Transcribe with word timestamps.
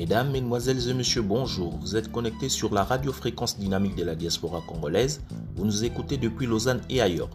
Mesdames, 0.00 0.30
Mesdemoiselles 0.30 0.88
et 0.88 0.94
Messieurs, 0.94 1.20
bonjour. 1.20 1.76
Vous 1.76 1.94
êtes 1.94 2.10
connectés 2.10 2.48
sur 2.48 2.72
la 2.72 2.84
radiofréquence 2.84 3.58
dynamique 3.58 3.96
de 3.96 4.02
la 4.02 4.14
diaspora 4.14 4.62
congolaise. 4.66 5.20
Vous 5.56 5.66
nous 5.66 5.84
écoutez 5.84 6.16
depuis 6.16 6.46
Lausanne 6.46 6.80
et 6.88 7.02
ailleurs. 7.02 7.28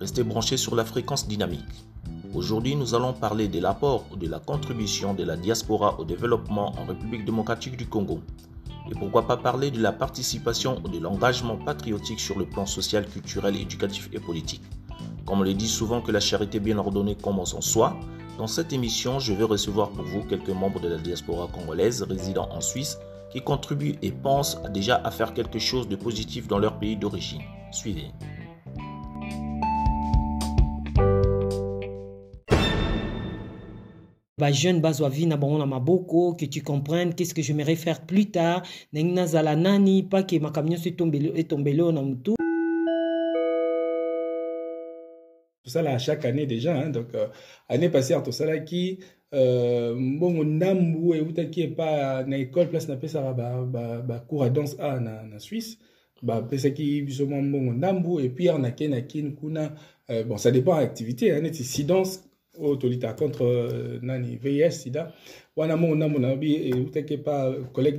Restez 0.00 0.22
branchés 0.22 0.56
sur 0.56 0.74
la 0.74 0.86
fréquence 0.86 1.28
dynamique. 1.28 1.84
Aujourd'hui, 2.32 2.76
nous 2.76 2.94
allons 2.94 3.12
parler 3.12 3.46
de 3.46 3.60
l'apport 3.60 4.06
ou 4.10 4.16
de 4.16 4.26
la 4.26 4.38
contribution 4.38 5.12
de 5.12 5.22
la 5.22 5.36
diaspora 5.36 6.00
au 6.00 6.06
développement 6.06 6.72
en 6.80 6.86
République 6.86 7.26
démocratique 7.26 7.76
du 7.76 7.86
Congo. 7.86 8.22
Et 8.90 8.94
pourquoi 8.94 9.26
pas 9.26 9.36
parler 9.36 9.70
de 9.70 9.82
la 9.82 9.92
participation 9.92 10.80
ou 10.82 10.88
de 10.88 10.98
l'engagement 10.98 11.58
patriotique 11.58 12.20
sur 12.20 12.38
le 12.38 12.46
plan 12.46 12.64
social, 12.64 13.06
culturel, 13.06 13.54
éducatif 13.54 14.08
et 14.14 14.18
politique. 14.18 14.62
Comme 15.26 15.40
on 15.40 15.42
le 15.42 15.52
dit 15.52 15.68
souvent 15.68 16.00
que 16.00 16.10
la 16.10 16.20
charité 16.20 16.58
bien 16.58 16.78
ordonnée 16.78 17.16
commence 17.16 17.52
en 17.52 17.60
soi, 17.60 18.00
dans 18.38 18.46
cette 18.46 18.72
émission, 18.72 19.18
je 19.18 19.32
vais 19.32 19.44
recevoir 19.44 19.90
pour 19.90 20.04
vous 20.04 20.22
quelques 20.22 20.48
membres 20.50 20.78
de 20.78 20.88
la 20.88 20.96
diaspora 20.96 21.48
congolaise 21.48 22.02
résidant 22.02 22.48
en 22.52 22.60
Suisse 22.60 22.96
qui 23.32 23.40
contribuent 23.40 23.96
et 24.00 24.12
pensent 24.12 24.58
déjà 24.72 24.94
à 25.04 25.10
faire 25.10 25.34
quelque 25.34 25.58
chose 25.58 25.88
de 25.88 25.96
positif 25.96 26.46
dans 26.46 26.60
leur 26.60 26.78
pays 26.78 26.96
d'origine. 26.96 27.42
Suivez. 27.72 28.12
Bah, 34.38 34.52
jeune 34.52 34.80
bazwa 34.80 35.08
vie 35.08 35.26
na 35.26 35.36
bango 35.36 35.58
na 35.58 35.66
maboko 35.66 36.34
que 36.34 36.44
tu 36.44 36.62
comprennes 36.62 37.12
qu'est-ce 37.12 37.34
que 37.34 37.42
j'aimerais 37.42 37.74
faire 37.74 38.06
plus 38.06 38.30
tard 38.30 38.62
ndenge 38.92 39.12
nazala 39.12 39.56
nani 39.56 40.04
pas 40.04 40.22
que 40.22 40.38
makambo 40.38 40.68
nyonso 40.68 40.88
etombeli 40.88 41.82
oyo 41.82 41.92
na 41.92 42.02
mutu 42.02 42.37
tosala 45.68 45.92
à 45.92 45.98
chaque 45.98 46.24
année 46.24 46.46
déjà 46.46 46.74
hein, 46.76 46.90
donc 46.90 47.14
euh, 47.14 47.26
année 47.68 47.90
passée 47.90 48.16
tosalaki 48.24 48.98
euh, 49.34 49.94
mbongo 49.94 50.44
ndambu 50.44 51.14
eutaki 51.14 51.60
epa 51.62 52.24
na 52.26 52.38
école 52.38 52.68
place 52.68 52.88
napesaka 52.88 53.32
bacours 54.08 54.44
à 54.44 54.50
danse 54.50 54.76
a 54.80 54.98
na, 54.98 55.22
na 55.22 55.38
swisse 55.38 55.78
bapesaki 56.22 57.02
biso 57.02 57.26
mwa 57.26 57.42
mbongo 57.42 57.72
ndambu 57.72 58.20
et 58.20 58.30
puis 58.30 58.48
arnake 58.48 58.88
na 58.88 59.00
kini 59.00 59.32
kuna. 59.32 59.74
Euh, 60.10 60.24
bon 60.24 60.38
ça 60.38 60.50
dépend 60.50 60.72
activité 60.72 61.32
hein, 61.32 61.40
neti. 61.42 61.64
Si 61.64 61.84
danse 61.84 62.24
oyo 62.58 62.76
tolita 62.76 63.12
contre 63.12 63.42
euh, 63.42 63.98
nani 64.02 64.36
vih 64.36 64.70
sida. 64.70 65.12
Wana 65.56 65.76
mbongo 65.76 65.94
ndambu 65.94 66.18
nayobi 66.18 66.70
eutaki 66.70 67.14
epa 67.14 67.52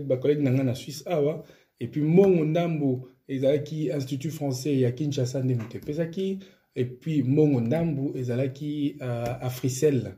bacollègue 0.08 0.42
na 0.42 0.52
ngai 0.52 0.66
na 0.66 0.76
swisse 0.76 1.04
awa 1.06 1.44
et 1.80 1.88
puis 1.88 2.02
mbongo 2.02 2.45
ndambu 2.45 3.08
ezalaki 3.28 3.89
institut 3.89 4.31
français 4.31 4.80
ya 4.80 4.92
kinshasa 4.92 5.44
nde 5.44 5.56
moto 5.56 5.78
epesaki 5.78 6.39
et 6.75 6.86
puis 6.86 7.23
mbongo 7.23 7.62
ndambu 7.62 8.17
ezalaki 8.17 8.95
uh, 9.00 9.45
africel 9.45 10.14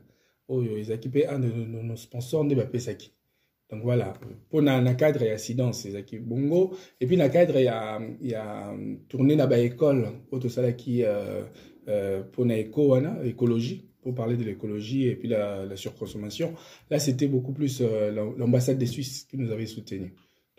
oyo 0.48 0.78
ezalaki 0.78 1.08
mpe 1.08 1.26
un 1.28 1.38
de 1.38 1.48
nos 1.82 1.96
sponsors 1.96 2.44
nde 2.44 2.54
bapesaki. 2.54 3.12
Donc 3.70 3.82
voilà. 3.82 4.14
Mpona 4.48 4.80
na 4.80 4.94
cadre 4.94 5.26
ya 5.26 5.38
sidance 5.38 5.86
ezalaki 5.86 6.18
bongo. 6.18 6.76
Et 7.00 7.06
puis 7.06 7.16
na 7.16 7.28
cadre 7.28 7.62
ya, 7.62 8.00
ya 8.20 8.74
tourné 9.08 9.36
na 9.36 9.46
baécole 9.46 10.08
oyo 10.30 10.42
tosalaki 10.42 11.04
uh, 11.04 11.44
uh, 11.86 12.26
mpona 12.26 12.58
éco 12.58 12.88
wana 12.88 13.24
écologie 13.24 13.88
pour 14.02 14.14
parler 14.14 14.36
de 14.36 14.44
l'écologie 14.44 15.06
et 15.06 15.16
puis 15.16 15.28
la, 15.28 15.64
la 15.64 15.76
surconsommation. 15.76 16.54
Là 16.90 16.98
c'était 16.98 17.28
beaucoup 17.28 17.52
plus 17.52 17.80
uh, 17.80 18.10
l'ambassade 18.36 18.78
des 18.78 18.86
suisses 18.86 19.24
qui 19.24 19.38
nous 19.38 19.50
avait 19.50 19.66
soutenu 19.66 20.12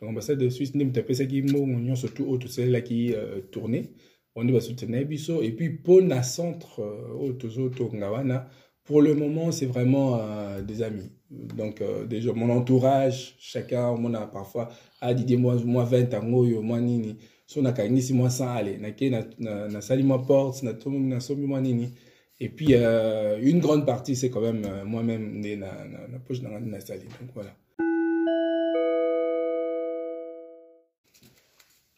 donc 0.04 0.10
ambassade 0.10 0.40
des 0.40 0.50
suisses 0.50 0.76
nde 0.76 0.86
moto 0.86 1.00
apesaki 1.00 1.42
mbongo 1.42 1.80
nyonso 1.80 2.08
tu 2.08 2.24
oyo 2.24 2.38
tosalelaki 2.38 3.14
uh, 3.14 3.42
tourné 3.52 3.90
on 4.36 4.46
va 4.46 4.60
soutenir 4.62 5.06
biso 5.06 5.42
et 5.42 5.52
puis 5.52 5.70
pour 5.70 6.02
na 6.02 6.24
centre 6.24 6.82
oyo 7.20 7.34
tozotonga 7.34 8.12
wana 8.12 8.48
pour 8.84 9.02
le 9.02 9.14
moment 9.16 9.52
c'est 9.52 9.66
vraiment 9.66 10.20
euh, 10.20 10.62
des 10.62 10.82
amis. 10.82 11.12
Donc 11.30 11.82
euh, 11.82 12.06
déjà 12.06 12.34
mon 12.34 12.50
entourage 12.50 13.36
chacun 13.40 13.96
mona 13.96 14.28
parfois 14.28 14.70
a 15.02 15.14
dit 15.14 15.38
moi 15.38 15.56
moi 15.66 15.86
20 15.86 16.14
ans 16.16 16.34
oyo 16.34 16.62
moi 16.62 16.80
nini. 16.80 17.18
So 17.48 17.62
nakangisi 17.62 18.14
moi 18.14 18.30
100 18.30 18.48
ale 18.48 18.78
nake 18.80 19.12
nasali 19.40 20.04
moi 20.04 20.26
porte 20.26 20.64
nasombi 20.64 21.46
moi 21.46 21.62
nini. 21.62 21.94
Et 22.40 22.50
puis 22.50 22.68
euh, 22.72 23.40
une 23.42 23.60
grande 23.60 23.86
partie 23.86 24.16
c'est 24.16 24.30
quand 24.30 24.42
même 24.42 24.66
euh, 24.66 24.84
moi-même 24.84 25.40
nde 25.40 25.60
na, 25.60 25.86
na, 26.12 26.20
poche 26.20 26.42
nanga 26.42 26.60
nasali 26.60 27.06
donc 27.06 27.30
voilà 27.34 27.52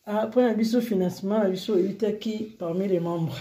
mpo 0.07 0.41
na 0.41 0.53
biso 0.53 0.81
financement 0.81 1.43
na 1.43 1.49
biso 1.49 1.77
eutaki 1.77 2.55
parmi 2.59 2.87
les 2.87 2.99
membres. 2.99 3.37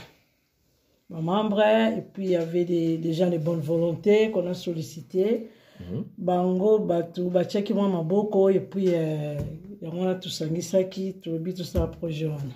Bamembre 1.11 1.61
et 1.99 2.03
puis 2.13 2.25
il 2.25 2.31
y 2.31 2.37
avait 2.37 2.65
des, 2.65 2.97
des 2.99 3.13
gens 3.13 3.31
de 3.31 3.39
bonne 3.39 3.61
volonté 3.61 4.31
qu'on 4.31 4.47
a 4.47 4.55
sollicité 4.55 5.49
mm 5.81 5.85
-hmm. 5.85 6.03
bango 6.19 6.79
bato 6.79 7.31
batiaki 7.31 7.75
mwa 7.75 7.89
maboko 7.89 8.49
et 8.51 8.61
puis 8.71 8.89
euh, 8.89 9.39
yango 9.83 9.99
wana 10.01 10.15
tosangisaki 10.15 11.13
tolobi 11.13 11.55
tosala 11.55 11.87
projet 11.87 12.27
wana 12.27 12.55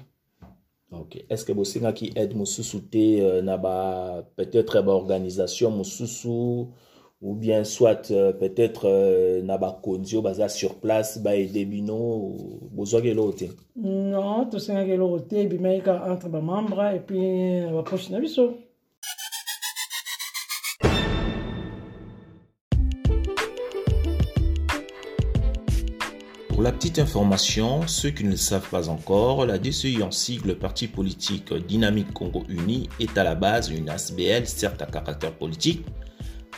ok. 0.92 1.24
Est 1.30 1.36
ce 1.36 1.44
que 1.44 1.52
bosengaki 1.52 2.12
aide 2.16 2.34
mosusu 2.34 2.80
te 2.80 3.20
uh, 3.20 3.42
na 3.42 3.56
ba 3.56 4.22
peut-être 4.36 4.82
baorganisation 4.82 5.70
mosusu 5.70 6.66
ou 7.20 7.34
bien 7.34 7.64
soit 7.64 8.10
euh, 8.10 8.32
peut-être 8.32 8.86
euh, 8.86 9.42
na 9.42 9.58
bakonzi 9.58 10.20
baza 10.22 10.48
sur 10.48 10.76
place 10.76 11.18
baede 11.18 11.64
bino 11.68 12.36
bozwaki 12.70 13.08
eloko 13.08 13.32
te 13.32 13.48
non 13.76 14.46
tosengaki 14.50 14.92
eloko 14.92 15.18
te 15.26 15.42
ebimaki 15.42 15.82
kaka 15.82 16.12
entre 16.12 16.28
bamembre 16.28 16.94
et 16.94 17.00
puis 17.00 17.60
na 17.60 17.72
bapoche 17.72 18.10
na 18.10 18.20
biso 18.20 18.56
Pour 26.58 26.64
la 26.64 26.72
petite 26.72 26.98
information, 26.98 27.86
ceux 27.86 28.10
qui 28.10 28.24
ne 28.24 28.30
le 28.30 28.36
savent 28.36 28.68
pas 28.68 28.88
encore, 28.88 29.46
la 29.46 29.58
DCI 29.60 30.02
en 30.02 30.10
sigle 30.10 30.58
Parti 30.58 30.88
politique 30.88 31.54
Dynamique 31.54 32.12
Congo 32.12 32.42
Uni 32.48 32.88
est 32.98 33.16
à 33.16 33.22
la 33.22 33.36
base 33.36 33.70
une 33.70 33.88
ASBL, 33.88 34.44
certes 34.44 34.82
à 34.82 34.86
caractère 34.86 35.30
politique, 35.34 35.86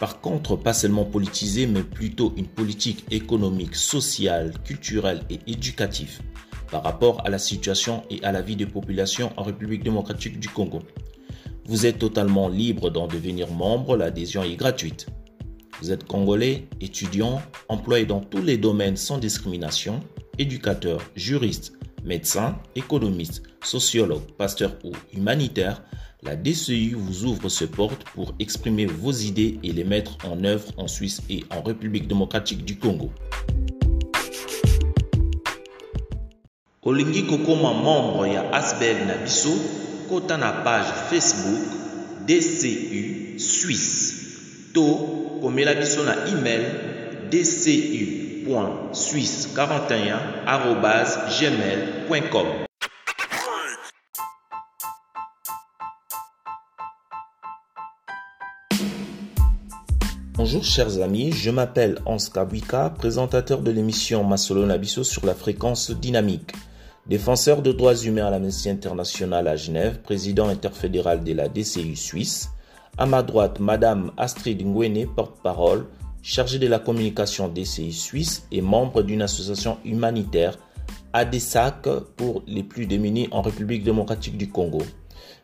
par 0.00 0.22
contre, 0.22 0.56
pas 0.56 0.72
seulement 0.72 1.04
politisée, 1.04 1.66
mais 1.66 1.82
plutôt 1.82 2.32
une 2.38 2.46
politique 2.46 3.04
économique, 3.10 3.76
sociale, 3.76 4.54
culturelle 4.64 5.20
et 5.28 5.40
éducative 5.46 6.20
par 6.70 6.82
rapport 6.82 7.20
à 7.26 7.28
la 7.28 7.38
situation 7.38 8.04
et 8.08 8.24
à 8.24 8.32
la 8.32 8.40
vie 8.40 8.56
des 8.56 8.64
populations 8.64 9.30
en 9.36 9.42
République 9.42 9.84
démocratique 9.84 10.40
du 10.40 10.48
Congo. 10.48 10.80
Vous 11.66 11.84
êtes 11.84 11.98
totalement 11.98 12.48
libre 12.48 12.88
d'en 12.88 13.08
devenir 13.08 13.52
membre, 13.52 13.94
l'adhésion 13.94 14.42
est 14.42 14.56
gratuite. 14.56 15.06
Vous 15.82 15.92
êtes 15.92 16.04
congolais, 16.04 16.66
étudiant, 16.80 17.42
employé 17.68 18.06
dans 18.06 18.20
tous 18.20 18.42
les 18.42 18.56
domaines 18.56 18.96
sans 18.96 19.18
discrimination, 19.18 20.00
éducateur, 20.38 21.02
juriste, 21.14 21.74
médecin, 22.04 22.58
économiste, 22.74 23.42
sociologue, 23.62 24.24
pasteur 24.38 24.78
ou 24.82 24.92
humanitaire, 25.12 25.82
la 26.22 26.36
DCI 26.36 26.92
vous 26.94 27.24
ouvre 27.24 27.48
ses 27.48 27.66
portes 27.66 28.04
pour 28.14 28.34
exprimer 28.38 28.86
vos 28.86 29.12
idées 29.12 29.58
et 29.62 29.72
les 29.72 29.84
mettre 29.84 30.18
en 30.24 30.44
œuvre 30.44 30.66
en 30.76 30.86
Suisse 30.86 31.22
et 31.30 31.44
en 31.50 31.62
République 31.62 32.06
démocratique 32.06 32.64
du 32.64 32.76
Congo. 32.76 33.10
olingi 36.82 37.26
kokoma 37.28 37.74
membre 37.74 38.26
ya 38.32 38.42
asbel 38.52 39.06
na 39.06 39.14
biso 39.20 39.52
kota 40.08 40.36
na 40.36 40.64
page 40.64 40.88
facebook 41.10 41.62
dcu 42.26 43.38
suisse 43.38 44.72
to 44.72 44.84
komela 45.42 45.74
biso 45.74 46.04
na 46.04 46.16
email 46.32 46.64
dcu 47.30 48.48
suisse 48.92 49.48
41 49.54 50.18
gmail.com 51.38 52.69
Bonjour 60.42 60.64
chers 60.64 61.02
amis, 61.02 61.32
je 61.32 61.50
m'appelle 61.50 61.98
Hans 62.06 62.16
Kabwika, 62.16 62.94
présentateur 62.96 63.60
de 63.60 63.70
l'émission 63.70 64.24
Masolo 64.24 64.64
Nabiso 64.64 65.04
sur 65.04 65.26
la 65.26 65.34
fréquence 65.34 65.90
dynamique. 65.90 66.52
Défenseur 67.06 67.60
de 67.60 67.72
droits 67.72 67.94
humains 67.94 68.24
à 68.24 68.30
l'Amnesty 68.30 68.70
International 68.70 69.46
à 69.48 69.56
Genève, 69.56 70.00
président 70.00 70.48
interfédéral 70.48 71.24
de 71.24 71.34
la 71.34 71.50
DCU 71.50 71.94
Suisse. 71.94 72.48
À 72.96 73.04
ma 73.04 73.22
droite, 73.22 73.60
Madame 73.60 74.12
Astrid 74.16 74.64
Ngwene, 74.64 75.06
porte-parole, 75.14 75.84
chargée 76.22 76.58
de 76.58 76.68
la 76.68 76.78
communication 76.78 77.48
DCI 77.48 77.92
Suisse 77.92 78.46
et 78.50 78.62
membre 78.62 79.02
d'une 79.02 79.20
association 79.20 79.76
humanitaire 79.84 80.56
ADESAC 81.12 81.86
pour 82.16 82.44
les 82.46 82.62
plus 82.62 82.86
démunis 82.86 83.28
en 83.30 83.42
République 83.42 83.84
démocratique 83.84 84.38
du 84.38 84.48
Congo. 84.48 84.80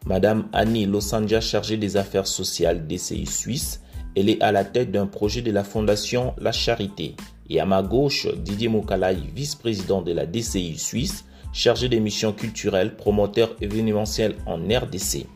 Madame 0.06 0.48
Annie 0.54 0.86
Losanja, 0.86 1.42
chargée 1.42 1.76
des 1.76 1.98
affaires 1.98 2.26
sociales 2.26 2.86
DCI 2.86 3.26
Suisse, 3.26 3.82
elle 4.16 4.30
est 4.30 4.42
à 4.42 4.50
la 4.50 4.64
tête 4.64 4.90
d'un 4.90 5.06
projet 5.06 5.42
de 5.42 5.50
la 5.50 5.62
Fondation 5.62 6.32
La 6.38 6.50
Charité. 6.50 7.16
Et 7.50 7.60
à 7.60 7.66
ma 7.66 7.82
gauche, 7.82 8.26
Didier 8.34 8.68
Mokalaï, 8.68 9.18
vice-président 9.34 10.00
de 10.00 10.10
la 10.12 10.24
DCI 10.24 10.78
Suisse, 10.78 11.26
chargé 11.52 11.90
des 11.90 12.00
missions 12.00 12.32
culturelles, 12.32 12.96
promoteur 12.96 13.54
événementiel 13.60 14.34
en 14.46 14.56
RDC. 14.56 15.26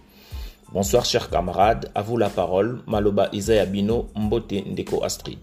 Bonsoir 0.73 1.05
chers 1.05 1.29
camarades, 1.29 1.91
à 1.95 2.01
vous 2.01 2.17
la 2.17 2.31
parole, 2.31 2.81
Maloba 2.87 3.29
Isaiah 3.35 3.67
Bino, 3.67 4.09
Mbote 4.17 4.53
Ndeko 4.53 5.05
Astrid. 5.05 5.39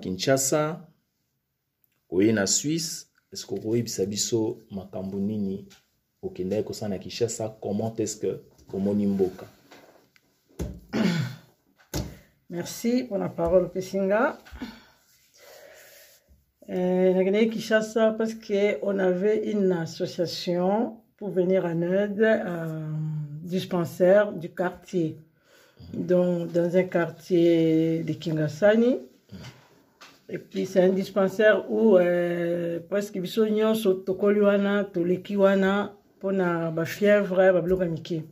kinshasa 0.00 0.88
oye 2.10 2.46
suisse 2.46 3.05
estce 3.32 3.54
okoyebisa 3.54 4.06
biso 4.06 4.58
makambo 4.70 5.18
nini? 5.18 5.66
Okendaki 6.22 6.64
kosala 6.64 6.96
na 6.96 6.98
kinshasa 6.98 7.58
comment 7.60 7.94
est 8.00 8.06
ce 8.06 8.16
que 8.16 8.40
omoni 8.72 9.06
mboka? 9.06 9.46
Merci 12.50 13.04
pour 13.04 13.18
la 13.18 13.28
parole 13.28 13.70
euh, 16.68 17.14
nakendaki 17.14 17.50
kinshasa 17.50 18.12
parce 18.18 18.34
que 18.34 18.78
on 18.82 18.98
avait 18.98 19.50
une 19.52 19.72
association 19.72 20.96
pour 21.16 21.30
venir 21.30 21.64
en 21.64 21.80
aide 21.80 22.22
euh, 22.22 22.90
dispensaire 23.42 24.32
du 24.32 24.52
quartier. 24.52 25.18
Donc 25.94 26.52
dans 26.52 26.76
un 26.76 26.84
quartier 26.84 28.02
de 28.02 28.12
Kingasani. 28.12 28.98
Et 30.28 30.38
puis 30.38 30.66
c'est 30.66 30.80
un 30.80 30.88
dispensaire 30.88 31.70
où 31.70 31.96
euh, 31.96 32.80
presque 32.88 33.18
biso 33.18 33.46
nyonso 33.48 33.94
tokoli 33.94 34.40
wana 34.40 34.84
toleki 34.84 35.36
wana 35.36 35.92
mpona 36.18 36.70
bafièvre 36.70 37.52
babiloko 37.52 37.82
ya 37.84 37.88
mike. 37.88 38.22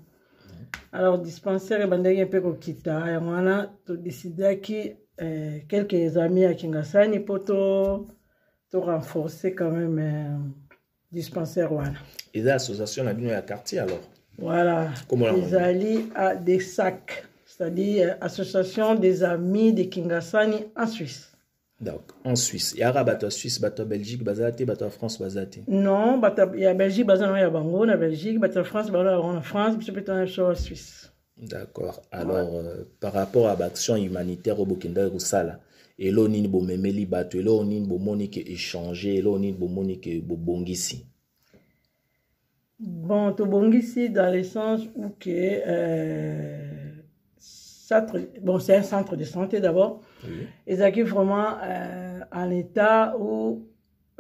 Alors 0.93 1.19
dispensaire 1.19 1.83
ebandaki 1.83 2.25
mpe 2.25 2.41
kokita. 2.41 3.11
Yango 3.11 3.31
wana 3.31 3.71
todecidaki 3.87 4.97
euh, 5.23 5.59
quelques 5.69 6.17
amis 6.17 6.43
ya 6.43 6.55
kingasani 6.55 7.19
mpo 7.19 7.39
to 7.39 8.09
torenforcer 8.71 9.55
quand 9.55 9.71
même 9.71 9.99
euh, 9.99 10.39
dispensaire 11.13 11.73
wana. 11.73 11.99
Eza 12.33 12.55
association 12.55 13.05
na 13.05 13.15
bino 13.15 13.31
ya 13.31 13.43
quartier 13.43 13.79
alors? 13.79 14.01
Voilà. 14.37 14.91
Ezali 15.37 16.11
à 16.17 16.35
des 16.35 16.59
sacs 16.59 17.25
c'est-à-dire 17.47 18.09
euh, 18.09 18.17
association 18.21 18.97
des 18.97 19.23
amis 19.23 19.73
de 19.73 19.85
kingasani 19.85 20.65
en 20.75 20.87
suisse 20.89 21.34
donc 21.81 22.03
en 22.25 22.37
suisse. 22.37 22.75
Yaka 22.77 23.05
bato 23.05 23.31
suisse 23.31 23.61
bato 23.61 23.85
belgique 23.85 24.23
baza 24.23 24.53
te 24.53 24.65
bato 24.65 24.89
france 24.91 25.19
baza 25.19 25.47
te 25.47 25.61
non 25.67 26.19
bato 26.21 26.55
ya 26.55 26.75
belgique 26.75 27.07
baza 27.07 27.27
na 27.27 27.41
ya 27.41 27.51
bango 27.51 27.87
na 27.87 27.97
belgique 27.97 28.39
bato 28.39 28.65
france 28.65 28.91
baza 28.91 29.05
na 29.05 29.19
bango 29.19 29.33
na 29.33 29.43
france 29.43 29.79
tona 30.05 30.25
biso 30.25 30.49
ya 30.49 30.55
suisse. 30.55 31.11
D'accord. 31.37 32.01
Alors 32.13 32.55
euh, 32.55 32.85
par 33.01 33.13
rapport 33.13 33.49
à 33.49 33.57
baaction 33.57 33.97
humanitaire 33.97 34.57
oyo 34.57 34.67
bokendaki 34.67 35.11
kosala 35.11 35.61
elo 35.99 36.29
nini 36.29 36.49
bomemeli 36.49 37.07
bato 37.07 37.39
elo 37.39 37.65
nini 37.65 37.87
bomoni 37.87 38.31
ke 38.31 38.41
échange 38.41 39.07
elo 39.07 39.39
nini 39.39 39.53
bomoni 39.53 40.01
ke 40.01 40.21
bobongisi 40.21 41.07
bon 42.79 43.33
tobongisi 43.33 44.11
dans 44.11 44.33
le 44.33 44.43
sens 44.43 44.81
où 44.97 45.09
que 45.21 45.31
euh, 45.31 46.74
centre, 48.01 48.19
bon 48.41 48.59
c'est 48.59 48.77
un 48.77 48.83
centre 48.83 49.17
de 49.17 49.25
santé 49.25 49.61
d'abord 49.61 50.01
oui. 50.25 50.47
ezalaki 50.67 51.03
vraiment 51.03 51.57
euh, 51.63 52.21
en 52.33 52.51
état 52.51 53.17
où 53.19 53.67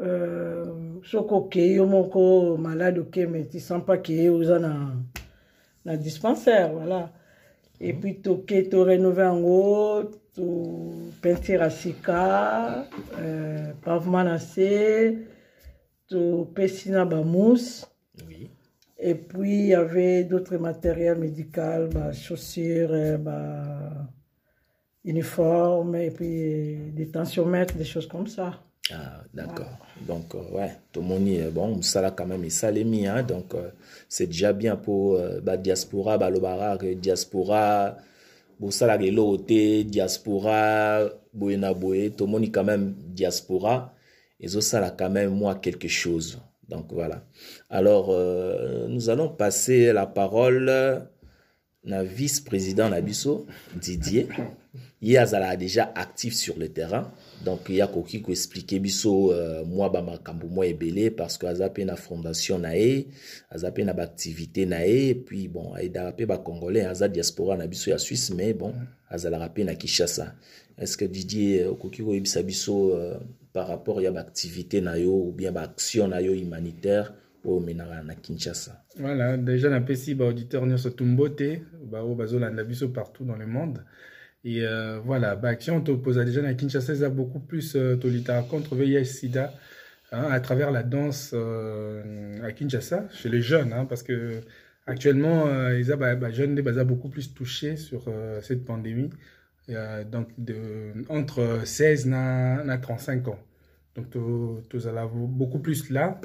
euh, 0.00 0.65
soki 1.03 1.35
okei 1.35 1.75
yo 1.75 1.87
moko 1.87 2.56
malade 2.56 2.99
okeme 2.99 3.47
tu 3.49 3.61
sens 3.61 3.82
pas 3.85 3.99
ke 3.99 4.29
oza 4.31 4.59
na, 4.59 4.75
na 5.85 5.97
dispensaire 5.97 6.73
voilà 6.73 7.11
et 7.81 7.93
puis 7.93 8.21
toke 8.21 8.69
torénove 8.71 9.19
yango 9.19 10.11
topeinture 10.35 11.62
ya 11.62 11.71
sika 11.71 12.87
euh, 13.19 13.73
pavement 13.85 14.25
na 14.25 14.38
se 14.38 15.15
topesi 16.09 16.91
na 16.91 17.05
bamousse 17.05 17.87
oui. 18.26 18.50
Et 19.04 19.14
puis 19.14 19.58
il 19.58 19.66
y 19.66 19.74
avait 19.74 20.24
d'autres 20.24 20.56
matériels 20.56 21.18
médicaux 21.18 21.88
bah, 21.92 22.10
chaussures 22.12 23.18
bah, 23.18 24.08
uniformes 25.04 25.96
et 25.96 26.10
puis 26.10 26.90
des 26.92 27.08
tensiomètres 27.08 27.76
des 27.76 27.84
choses 27.84 28.08
comme 28.08 28.26
ça. 28.26 28.62
Ah, 28.90 29.22
d'accord. 29.32 29.76
Donc, 30.06 30.34
euh, 30.34 30.56
ouais, 30.56 30.72
Tomoni, 30.92 31.40
euh, 31.40 31.50
bon, 31.50 31.68
Moussala 31.68 32.10
quand 32.10 32.26
même, 32.26 32.48
Salemi, 32.50 33.06
hein, 33.06 33.22
donc 33.22 33.54
euh, 33.54 33.70
c'est 34.08 34.26
déjà 34.26 34.52
bien 34.52 34.76
pour 34.76 35.16
euh, 35.16 35.40
bah, 35.40 35.56
diaspora, 35.56 36.18
bah, 36.18 36.30
le 36.30 36.40
barak, 36.40 36.84
diaspora, 37.00 37.96
Moussala 38.60 38.98
Gelote, 39.00 39.86
diaspora, 39.86 41.08
Boyena 41.32 41.72
Boye, 41.74 42.10
Tomoni 42.10 42.50
quand 42.50 42.64
même, 42.64 42.94
diaspora, 42.98 43.94
et 44.40 44.48
ça 44.48 44.90
quand 44.90 45.10
même, 45.10 45.30
moi, 45.30 45.54
quelque 45.54 45.88
chose. 45.88 46.38
Donc, 46.69 46.93
voilà. 46.93 47.22
Alors, 47.70 48.08
euh, 48.11 48.87
nous 48.88 49.11
allons 49.11 49.28
passer 49.28 49.93
la 49.93 50.06
parole 50.06 50.70
na 51.84 52.02
vice-président 52.02 52.88
Nabiso, 52.88 53.46
Didier. 53.76 54.28
ye 55.04 55.19
azalaka 55.19 55.56
déjà 55.56 55.92
actif 55.94 56.34
sur 56.34 56.58
le 56.58 56.69
terrain. 56.69 57.12
Donc 57.44 57.69
ye 57.69 57.82
akoki 57.82 58.22
koexplike 58.25 58.78
biso 58.81 59.32
uh, 59.32 59.66
mwa 59.69 59.90
bamakambo 59.90 60.48
mwa 60.48 60.66
ebele 60.66 61.10
parce 61.10 61.36
que 61.38 61.46
aza 61.46 61.69
mpe 61.69 61.84
na 61.84 61.96
fondation 61.96 62.58
na 62.58 62.75
ye 62.76 63.06
aza 63.50 63.70
mpe 63.70 63.84
na 63.84 63.92
baactivité 63.92 64.66
na 64.66 64.86
ye 64.86 65.14
puis 65.14 65.48
bon 65.48 65.75
aidaka 65.75 66.12
mpe 66.12 66.26
bacongolais 66.26 66.86
aza 66.86 67.08
diaspora 67.08 67.56
na 67.56 67.66
biso 67.66 67.90
ya 67.90 67.98
suisse 67.98 68.30
mais 68.30 68.54
bon 68.54 68.72
azalaka 69.10 69.48
mpe 69.48 69.64
na 69.64 69.75
kinshasa. 69.75 70.34
Est 70.78 70.87
ce 70.87 70.96
que 70.96 71.04
didier 71.04 71.66
okoki 71.66 72.02
koyebisa 72.02 72.42
biso 72.42 72.96
uh, 72.96 73.19
par 73.52 73.69
rapport 73.69 74.00
ya 74.00 74.10
baactivité 74.10 74.80
na 74.80 74.98
yo 74.98 75.12
ou 75.12 75.32
bien 75.32 75.52
baaction 75.52 76.08
na 76.08 76.22
yo 76.22 76.32
humanitaire 76.32 77.12
oyo 77.44 77.56
omenaka 77.56 78.02
na 78.02 78.14
kinshasa. 78.14 78.85
Voilà, 78.99 79.37
déjà 79.37 79.69
napesi 79.70 80.14
baauditeur 80.14 80.67
nyonso 80.67 80.91
tumbo 80.91 81.29
te 81.29 81.61
bao 81.91 82.14
bazolanda 82.14 82.64
biso 82.64 82.88
partout 82.88 83.25
dans 83.25 83.37
le 83.37 83.46
monde. 83.46 83.85
Et 84.44 84.62
euh, 84.62 84.99
voilà 85.05 85.37
baaction 85.37 85.81
toposa 85.81 86.25
déjà 86.25 86.43
na 86.43 86.55
kinshasa 86.55 86.93
eza 86.93 87.08
beaucoup 87.08 87.41
plus 87.41 87.76
euh, 87.76 87.96
tolitaka 87.96 88.43
contre 88.49 88.75
vih 88.76 89.05
sida 89.06 89.52
hein, 90.12 90.25
à 90.31 90.41
travers 90.41 90.70
la 90.70 90.82
danse 90.82 91.31
euh, 91.35 92.02
à 92.43 92.52
kinshasa 92.52 93.08
chez 93.11 93.29
les 93.31 93.41
jeunes 93.41 93.73
hein, 93.73 93.87
parce 93.87 94.02
que 94.02 94.40
actuellement 94.87 95.47
euh, 95.47 95.79
eza 95.79 95.97
bajeunes 95.97 96.52
nde 96.52 96.61
baza 96.62 96.85
beaucoup 96.85 97.08
plus 97.08 97.32
touchés 97.35 97.76
sur 97.79 98.05
euh, 98.08 98.40
cette 98.43 98.64
pandémie 98.67 99.08
euh, 99.70 100.05
donc 100.05 100.29
de, 100.37 100.56
entre 101.08 101.61
16 101.64 102.06
na, 102.06 102.62
na 102.64 102.76
35 102.76 103.29
ans. 103.29 103.38
Donc 103.97 104.11
to- 104.11 104.61
tozala 104.69 105.06
beaucoup 105.06 105.58
plus 105.61 105.88
là 105.88 106.20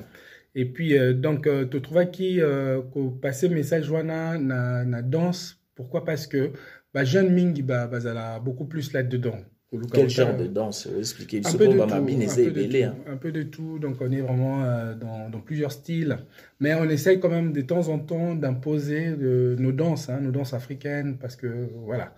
et 0.55 0.65
puis 0.65 0.97
euh, 0.97 1.13
donc 1.13 1.47
euh, 1.47 1.65
totrouvaki 1.65 2.41
euh, 2.41 2.81
kopase 2.81 3.45
message 3.45 3.89
wana 3.89 4.37
na, 4.37 4.85
na 4.85 5.01
danse. 5.01 5.61
Pourquoi? 5.75 6.03
Parce 6.03 6.27
que 6.27 6.51
bajeune 6.93 7.33
mingi 7.33 7.61
ba- 7.61 7.87
bazala 7.87 8.39
beaucoup 8.39 8.65
plus 8.65 8.93
là 8.93 9.03
dedans. 9.03 9.39
Quel 9.93 10.09
genre 10.09 10.35
de 10.35 10.47
danse? 10.47 10.89
Expliquez 10.97 11.41
un 11.45 11.51
peu, 11.53 11.67
de 11.67 11.73
tout, 11.73 11.83
un, 11.83 12.01
peu 12.01 12.11
de 12.51 12.83
hein. 12.83 12.95
tout, 13.05 13.11
un 13.11 13.17
peu 13.17 13.31
de 13.31 13.43
tout, 13.43 13.77
donc 13.77 13.97
on 14.01 14.11
est 14.11 14.21
vraiment 14.21 14.63
dans, 14.99 15.29
dans 15.29 15.41
plusieurs 15.41 15.71
styles. 15.71 16.17
Mais 16.59 16.73
on 16.73 16.85
essaye 16.89 17.19
quand 17.19 17.29
même 17.29 17.53
de 17.53 17.61
temps 17.61 17.87
en 17.89 17.99
temps 17.99 18.33
d'imposer 18.33 19.15
nos 19.15 19.71
danses, 19.71 20.09
hein, 20.09 20.21
nos 20.21 20.31
danses 20.31 20.55
africaines, 20.55 21.19
parce 21.19 21.35
que 21.35 21.69
voilà, 21.85 22.15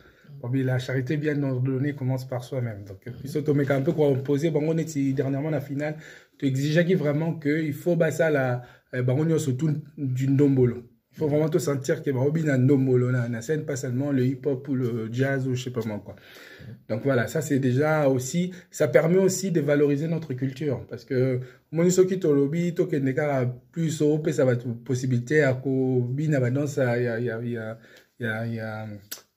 la 0.54 0.80
charité 0.80 1.18
bien 1.18 1.44
ordonnée 1.44 1.94
commence 1.94 2.26
par 2.26 2.46
soi-même. 2.46 2.86
Donc, 2.88 3.14
surtout, 3.26 3.54
mais 3.54 3.70
un 3.70 3.82
peu 3.82 3.92
quoi 3.92 4.08
imposer, 4.08 4.50
bon, 4.50 4.64
on 4.66 4.78
est 4.78 5.14
dernièrement 5.14 5.50
la 5.50 5.60
finale, 5.60 5.98
tu 6.42 6.48
exigeais 6.48 6.96
vraiment 6.96 7.36
qu'il 7.36 7.72
faut 7.74 7.96
bah, 7.96 8.10
ça 8.10 8.32
la, 8.32 8.64
euh, 8.96 9.04
bah, 9.04 9.14
on 9.16 9.30
est 9.30 9.38
surtout 9.38 9.70
du 9.96 10.28
ndombolo. 10.28 10.88
Il 11.14 11.18
faut 11.20 11.28
vraiment 11.28 11.50
te 11.50 11.60
sentir 11.60 12.02
que 12.02 12.10
bah, 12.10 12.22
est 12.36 12.44
dans 12.44 12.58
ndombolo, 12.58 13.12
na, 13.12 13.30
na 13.30 13.44
scène, 13.44 13.64
pas 13.64 13.76
seulement 13.76 14.12
le 14.12 14.26
hip-hop 14.26 14.68
ou 14.68 14.74
le 14.74 15.10
jazz 15.12 15.48
ou 15.48 15.54
je 15.54 15.64
sais 15.66 15.70
pas 15.70 15.82
moi 15.86 16.02
quoi. 16.04 16.16
Donc 16.90 17.04
voilà, 17.04 17.28
ça 17.28 17.42
c'est 17.42 17.60
déjà 17.60 18.08
aussi, 18.08 18.52
ça 18.72 18.88
permet 18.88 19.20
aussi 19.20 19.52
de 19.52 19.62
valoriser 19.62 20.08
notre 20.08 20.34
culture 20.34 20.84
parce 20.90 21.06
que 21.06 21.40
qui 21.72 22.06
qui 22.08 22.20
tolobi 22.20 22.74
to 22.74 22.88
kende 22.88 23.14
kaka 23.14 23.54
plus 23.72 24.04
ça 24.32 24.46
va 24.46 24.56
possibilité 24.84 25.44
à 25.44 25.54
ko 25.54 26.02
bina 26.02 26.40
ba 26.40 26.50
danse 26.50 26.78
ya 26.78 26.98
ya 26.98 27.20
ya 27.20 27.42
ya 27.44 27.78
ya 28.20 28.46
ya 28.48 28.88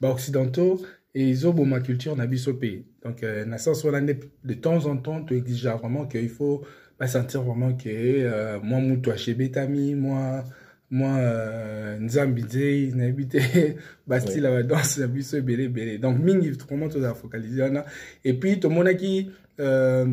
ba 0.01 0.09
occidentaux 0.11 0.81
et 1.15 1.29
ils 1.29 1.47
ont 1.47 1.65
ma 1.67 1.81
culture 1.81 2.17
na 2.17 2.27
biso 2.27 2.55
pays. 2.55 2.87
Donc 3.05 3.23
na 3.23 3.59
sens 3.59 3.85
wana 3.85 4.01
de 4.01 4.55
temps 4.55 4.87
en 4.87 4.97
temps 4.97 5.23
tu 5.23 5.37
exiges 5.37 5.67
vraiment 5.67 6.07
qu'il 6.07 6.29
faut 6.31 6.65
pas 7.05 7.09
sentir 7.09 7.43
vraiment 7.43 7.75
que 7.75 7.89
euh, 7.89 8.59
moi 8.63 8.81
mutu 8.81 9.11
ashebetami 9.11 9.95
moi 9.95 10.45
moi 10.91 11.17
euh, 11.19 11.99
nzambi 11.99 12.43
nzei 12.45 12.93
nayebi 12.95 13.29
te 13.29 13.39
bastyle 14.07 14.45
ya 14.45 14.51
badanse 14.51 14.99
na 15.01 15.07
biso 15.07 15.37
ebele 15.37 15.65
ebele 15.65 15.99
donc 15.99 16.19
mingi 16.19 16.51
vraiment 16.51 16.89
tozala 16.89 17.15
focalise 17.15 17.61
wana 17.61 17.85
et 18.25 18.33
puis 18.33 18.59
tomonaki 18.59 19.31
euh, 19.61 20.07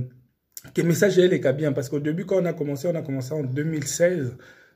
que 0.74 0.82
message 0.82 1.18
eleka 1.18 1.54
bien? 1.54 1.72
Parce 1.72 1.88
qu'au 1.90 2.00
début 2.00 2.26
quand 2.26 2.42
on 2.42 2.46
a 2.46 2.54
commencé 2.54 2.90
on 2.90 2.96
a 2.96 3.02
commencé 3.02 3.34
en 3.34 3.44
2016 3.44 4.36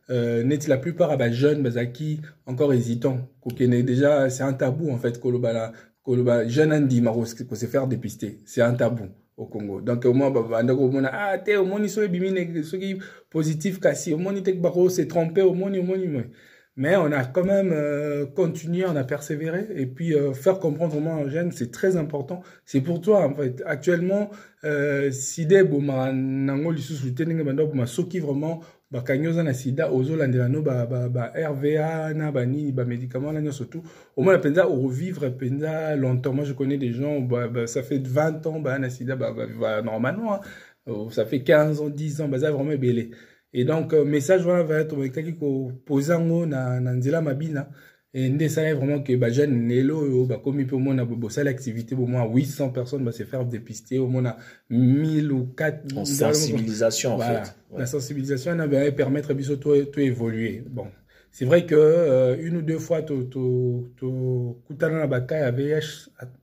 euh, 0.09 0.43
neti 0.43 0.69
la 0.69 0.77
plupart 0.77 1.11
ya 1.11 1.17
bajeunes 1.17 1.63
bazalaki 1.63 2.21
encore 2.45 2.73
hésitant. 2.73 3.29
Kokende 3.41 3.83
déjà 3.83 4.29
c'est 4.29 4.43
un 4.43 4.53
tabou 4.53 4.89
en 4.89 4.97
fait 4.97 5.19
koloba 5.19 5.51
la 5.51 5.71
koloba 6.01 6.47
jeune 6.47 6.71
andima 6.71 7.11
kose 7.11 7.67
faire 7.67 7.87
dépister. 7.87 8.39
C'est 8.45 8.61
un 8.61 8.73
tabou 8.73 9.09
au 9.37 9.45
Congo. 9.47 9.81
Donc 9.81 10.05
au 10.05 10.13
moins 10.13 10.31
banda 10.31 10.75
komona 10.75 11.09
ah 11.13 11.37
te 11.37 11.57
omoni 11.57 11.89
so 11.89 12.03
ebimi 12.03 12.63
soki 12.63 13.01
positif 13.29 13.79
kasi 13.79 14.13
omoni 14.13 14.43
te 14.43 14.51
bako 14.53 14.89
se 14.89 15.05
tromper 15.05 15.43
omoni 15.43 15.79
omoni 15.79 16.07
moi. 16.07 16.23
Mais 16.77 16.95
on 16.97 17.11
a 17.11 17.23
quand 17.25 17.45
même 17.45 17.71
euh, 17.73 18.25
continué, 18.25 18.85
on 18.85 18.95
a 18.95 19.03
persévéré. 19.03 19.67
Et 19.75 19.85
puis, 19.85 20.13
euh, 20.13 20.33
faire 20.33 20.59
comprendre 20.59 20.93
vraiment 20.93 21.15
un 21.15 21.29
jeune, 21.29 21.51
c'est 21.51 21.71
très 21.71 21.95
important. 21.95 22.41
C'est 22.65 22.81
pour 22.81 22.99
toi, 23.01 23.25
en 23.25 23.33
fait. 23.33 23.63
Actuellement, 23.65 24.29
euh, 24.65 25.11
sida 25.11 25.59
eboma 25.59 26.11
nango 26.11 26.71
lisusu 26.71 27.13
te 27.13 27.23
ndenge 27.23 27.43
banda 27.43 27.63
oboma 27.63 27.85
soki 27.85 28.19
vraiment 28.19 28.61
bakangi 28.91 29.27
oza 29.27 29.43
na 29.43 29.53
sida 29.53 29.91
ozolandela 29.91 30.47
no 30.49 30.61
ba, 30.63 30.87
ba, 30.87 31.07
ba 31.07 31.31
rva 31.35 32.13
na 32.15 32.31
banini 32.31 32.71
bamédicament 32.71 33.31
na 33.33 33.41
nyonso 33.41 33.65
tu 33.65 33.83
omona 34.17 34.39
mpenza 34.39 34.67
orevivre 34.67 35.29
mpenza 35.29 35.95
longtemps 35.95 36.33
moi 36.33 36.45
je 36.45 36.53
connais 36.53 36.77
des 36.77 36.93
gens 36.93 37.19
bah, 37.19 37.47
bah, 37.47 37.67
ça 37.67 37.83
fait 37.83 37.99
20 37.99 38.47
ans 38.47 38.59
baya 38.59 38.79
na 38.79 38.89
sida 38.89 39.15
bah, 39.15 39.33
bah, 39.37 39.45
bah, 39.59 39.81
normalement 39.83 40.33
hein. 40.35 40.39
Oh, 40.87 41.09
ça 41.09 41.25
fait 41.25 41.41
15 41.41 41.81
ans 41.81 41.89
10 41.89 42.21
ans 42.21 42.27
baza 42.27 42.51
vraiment 42.51 42.71
ebele 42.71 43.09
et 43.57 43.63
donc 43.63 43.93
euh, 43.93 44.03
message 44.03 44.45
wana 44.45 44.63
va 44.63 44.81
être 44.81 45.03
ekaki 45.05 45.33
kopoza 45.33 46.13
yango 46.13 46.45
na, 46.45 46.79
na 46.81 46.93
nzela 46.93 47.21
mabina 47.21 47.69
nde 48.13 48.41
esalai 48.45 48.73
vraiment 48.73 49.03
ke 49.03 49.15
bajeune 49.17 49.67
lelo 49.69 49.99
oyo 49.99 50.25
bakomi 50.25 50.63
mpe 50.63 50.75
omona 50.75 51.05
bosala 51.05 51.49
activité 51.51 51.95
bomona 51.95 52.25
800 52.25 52.69
personnes 52.69 53.03
base 53.03 53.23
faire 53.23 53.45
dépister 53.45 53.99
omona 53.99 54.37
1000 54.69 55.31
ou 55.31 55.47
4 55.57 55.97
en 55.97 56.05
sensibilisation 56.05 57.13
en 57.13 57.15
voilà. 57.15 57.45
fait 57.45 57.55
ouais. 57.71 57.79
la 57.79 57.85
sensibilisation 57.85 58.51
wana 58.51 58.67
va 58.67 58.91
permettre 58.91 59.33
biso 59.33 59.55
to, 59.55 59.85
to 59.85 59.99
évoluer 60.01 60.63
bon 60.69 60.87
c'est 61.31 61.45
vrai 61.45 61.65
que 61.65 61.75
euh, 61.75 62.35
une 62.41 62.57
ou 62.57 62.61
deux 62.61 62.79
fois 62.79 63.03
tokutana 63.03 64.99
na 64.99 65.07
bakai 65.07 65.39
ya 65.39 65.51
vih 65.51 65.79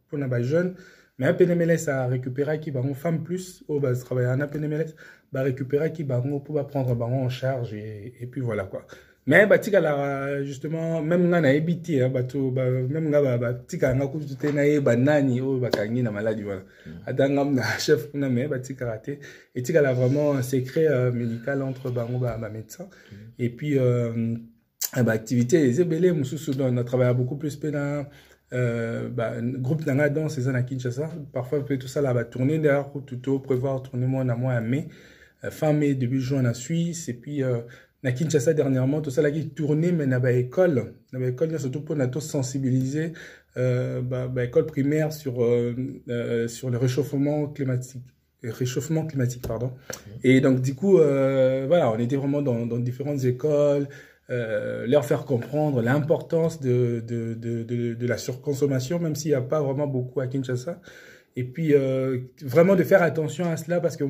mpona 0.07 0.29
bajeune 0.29 0.75
mais 1.23 1.29
apenemeles 1.29 1.89
arécupéraki 1.89 2.71
bango 2.73 2.95
femme 2.95 3.23
plus 3.23 3.63
oyo 3.69 3.81
batravaillera 3.81 4.37
na 4.37 4.47
penemeles 4.49 4.95
barécupéraki 5.33 6.03
bango 6.05 6.39
mpo 6.39 6.53
baprendre 6.55 6.95
bango 6.97 7.17
en 7.17 7.29
charge 7.29 7.75
et, 7.75 8.13
et 8.21 8.27
puis 8.27 8.41
voilà 8.41 8.65
quoi. 8.65 8.85
Mais 9.25 9.47
batikala 9.47 10.43
justement 10.43 11.01
même 11.01 11.29
nga 11.29 11.41
nayebi 11.41 11.81
te 11.81 12.09
bato 12.09 12.51
même 12.51 13.09
nga 13.09 13.39
batikala 13.39 13.95
nga 13.95 14.07
kutu 14.09 14.35
te 14.35 14.49
nayeba 14.49 14.97
nani 14.97 15.41
oyo 15.41 15.61
bakangi 15.61 16.03
na 16.03 16.11
maladi 16.11 16.43
wana 16.45 16.63
ata 17.07 17.29
nga 17.29 17.45
na 17.45 17.63
chef 17.79 18.11
kuna 18.11 18.29
mais 18.29 18.49
batikala 18.49 18.99
te 18.99 19.13
etikala 19.55 19.93
vraiment 19.93 20.35
un 20.35 20.43
secret 20.43 20.89
euh, 20.89 21.13
médical 21.13 21.63
entre 21.63 21.93
bango 21.93 22.19
bamédecin 22.19 22.89
et 23.39 23.51
puis 23.51 23.79
euh, 23.79 24.35
baactivité 25.05 25.69
eza 25.69 25.83
ebele 25.83 26.13
mosusu 26.13 26.51
na 26.57 26.83
travailla 26.83 27.15
beaucoup 27.15 27.37
plus 27.37 27.57
mpe 27.57 27.71
na 27.71 28.09
euh, 28.53 29.09
bah, 29.09 29.35
groupe 29.41 29.87
nanga 29.87 30.09
danse 30.09 30.39
eza 30.39 30.53
na 30.53 30.63
kinshasa 30.63 31.11
parfois 31.33 31.61
mpe 31.61 31.79
tosala 31.79 32.15
batourné 32.15 32.59
d'ailleurs 32.59 32.93
kutu 32.93 33.19
to 33.21 33.39
prévoir 33.39 33.83
tourné 33.83 34.07
moi 34.07 34.25
na 34.25 34.37
mois 34.37 34.55
ya 34.55 34.61
mai 34.61 34.89
fin 35.51 35.73
mai 35.73 35.95
début 35.95 36.21
juin 36.21 36.43
na 36.43 36.55
suisse 36.55 37.09
et 37.09 37.15
puis 37.15 37.43
euh, 37.43 37.61
na 38.03 38.13
kinshasa 38.13 38.53
dernièrement 38.53 39.01
tosalaki 39.01 39.51
tourné 39.51 39.93
mais 39.93 40.07
na 40.07 40.19
baécole 40.19 40.95
na 41.13 41.19
baécole 41.19 41.59
surtout 41.59 41.81
mpona 41.81 42.09
tosensibiliser 42.09 43.13
euh, 43.57 44.01
baécole 44.01 44.65
ba 44.65 44.73
primaire 44.73 45.13
sur, 45.13 45.43
euh, 45.43 45.75
euh, 46.09 46.49
sur 46.49 46.71
le 46.71 46.79
réchauffement 46.79 47.49
climatique 47.49 48.03
réchauffement 48.43 49.07
climatique 49.07 49.47
pardon. 49.47 49.73
Et 50.25 50.41
donc 50.41 50.61
du 50.61 50.75
coup 50.75 50.99
euh, 50.99 51.65
voilà 51.69 51.93
on 51.93 51.99
était 51.99 52.17
vraiment 52.17 52.43
dans, 52.43 52.67
dans 52.67 52.79
différentes 52.79 53.25
écoles 53.25 53.87
euh, 54.31 54.87
leur 54.87 55.05
faire 55.05 55.25
comprendre 55.25 55.83
l'importance 55.83 56.61
de, 56.61 57.03
de, 57.07 57.35
de, 57.35 58.07
la 58.07 58.17
surconsommation 58.17 58.99
même 58.99 59.17
s'il 59.17 59.31
n'y 59.31 59.35
a 59.35 59.41
pas 59.41 59.61
vraiment 59.61 59.87
beaucoup 59.87 60.21
à 60.21 60.27
Kinshasa 60.27 60.81
et 61.37 61.45
puis 61.45 61.75
euh, 61.75 62.19
vraiment 62.41 62.77
de 62.77 62.85
faire 62.85 63.03
attention 63.03 63.51
à 63.51 63.57
cela 63.57 63.81
parce 63.81 63.97
que 63.97 64.05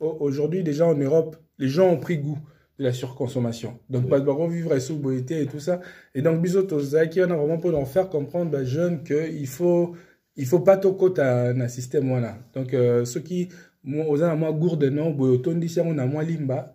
aujourd'hui 0.00 0.62
déjà 0.62 0.86
en 0.86 0.94
Europe 0.94 1.36
les 1.58 1.68
gens 1.68 1.88
ont 1.88 1.98
pris 1.98 2.18
goût 2.18 2.38
de 2.78 2.84
la 2.84 2.92
surconsommation. 2.92 3.78
Donc, 3.88 4.08
pas 4.08 4.20
de 4.20 4.52
vivre 4.52 4.76
sous 4.78 4.96
beauté 4.96 5.42
et 5.42 5.46
tout 5.46 5.60
ça. 5.60 5.80
Et 6.14 6.22
donc, 6.22 6.42
bisoto 6.42 6.80
zaki, 6.80 7.20
on 7.20 7.30
a 7.30 7.36
vraiment 7.36 7.58
pour 7.58 7.76
en 7.78 7.84
faire 7.84 8.08
comprendre 8.08 8.58
aux 8.58 8.64
jeunes 8.64 9.04
qu'il 9.04 9.46
faut, 9.46 9.94
il 10.36 10.46
faut 10.46 10.60
pas 10.60 10.76
tout 10.76 10.94
côté 10.94 11.22
un 11.22 11.68
système, 11.68 12.08
voilà. 12.08 12.38
Donc, 12.54 12.74
euh, 12.74 13.04
ceux 13.04 13.20
qui, 13.20 13.48
aux 13.86 14.22
ans, 14.22 14.36
moi, 14.36 14.52
gourde, 14.52 14.84
non, 14.84 15.16
on 15.16 15.98
a 15.98 16.06
moins 16.06 16.24
limba, 16.24 16.73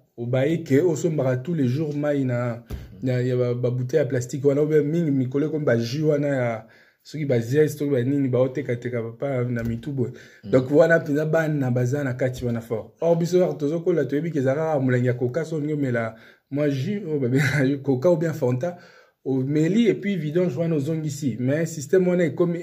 que, 0.66 0.82
au 0.82 0.96
sombra, 0.96 1.38
tous 1.38 1.54
les 1.54 1.68
jours, 1.68 1.96
maïna, 1.96 2.64
il 3.02 3.10
y 3.10 3.32
a, 3.32 3.54
ba 3.54 3.70
bouteille 3.70 4.00
à 4.00 4.06
plastique, 4.06 4.42
voilà, 4.42 4.64
ou 4.64 4.68
bien, 4.68 4.82
ming, 4.82 5.12
mi 5.12 5.30
collé 5.30 5.50
comme 5.50 5.64
ba 5.64 5.78
jus, 5.78 6.04
wana, 6.04 6.66
soki 7.04 7.26
bazia 7.26 7.70
soki 7.70 7.92
banini 7.92 8.28
baotekateka 8.28 9.02
papa 9.02 9.44
na 9.44 9.64
mitu 9.64 9.92
boye 9.92 10.12
donc 10.44 10.72
wana 10.72 11.00
mpenza 11.00 11.26
bana 11.26 11.72
baza 11.72 12.04
na 12.04 12.14
kati 12.14 12.46
wana 12.46 12.62
fort. 12.62 12.94
Or 13.02 13.16
biso 13.16 13.54
tozokola 13.54 14.06
toyebi 14.06 14.32
ke 14.32 14.40
eza 14.40 14.56
kaka 14.56 14.80
molangi 14.80 15.08
ya 15.08 15.14
koka 15.14 15.46
so 15.46 15.56
olingi 15.56 15.74
omela 15.74 16.16
mwa 16.52 16.70
jus 16.70 17.02
oyo 17.08 17.20
babengaka 17.20 17.78
koka 17.84 18.10
ou 18.10 18.18
bien 18.18 18.34
fanta 18.34 18.78
omeli 19.26 19.88
et 19.88 19.96
puis 19.96 20.18
vidange 20.18 20.58
wana 20.58 20.76
ozongisi. 20.76 21.38
Mais 21.40 21.66
système 21.66 22.08
wana 22.08 22.24
ekomi 22.26 22.60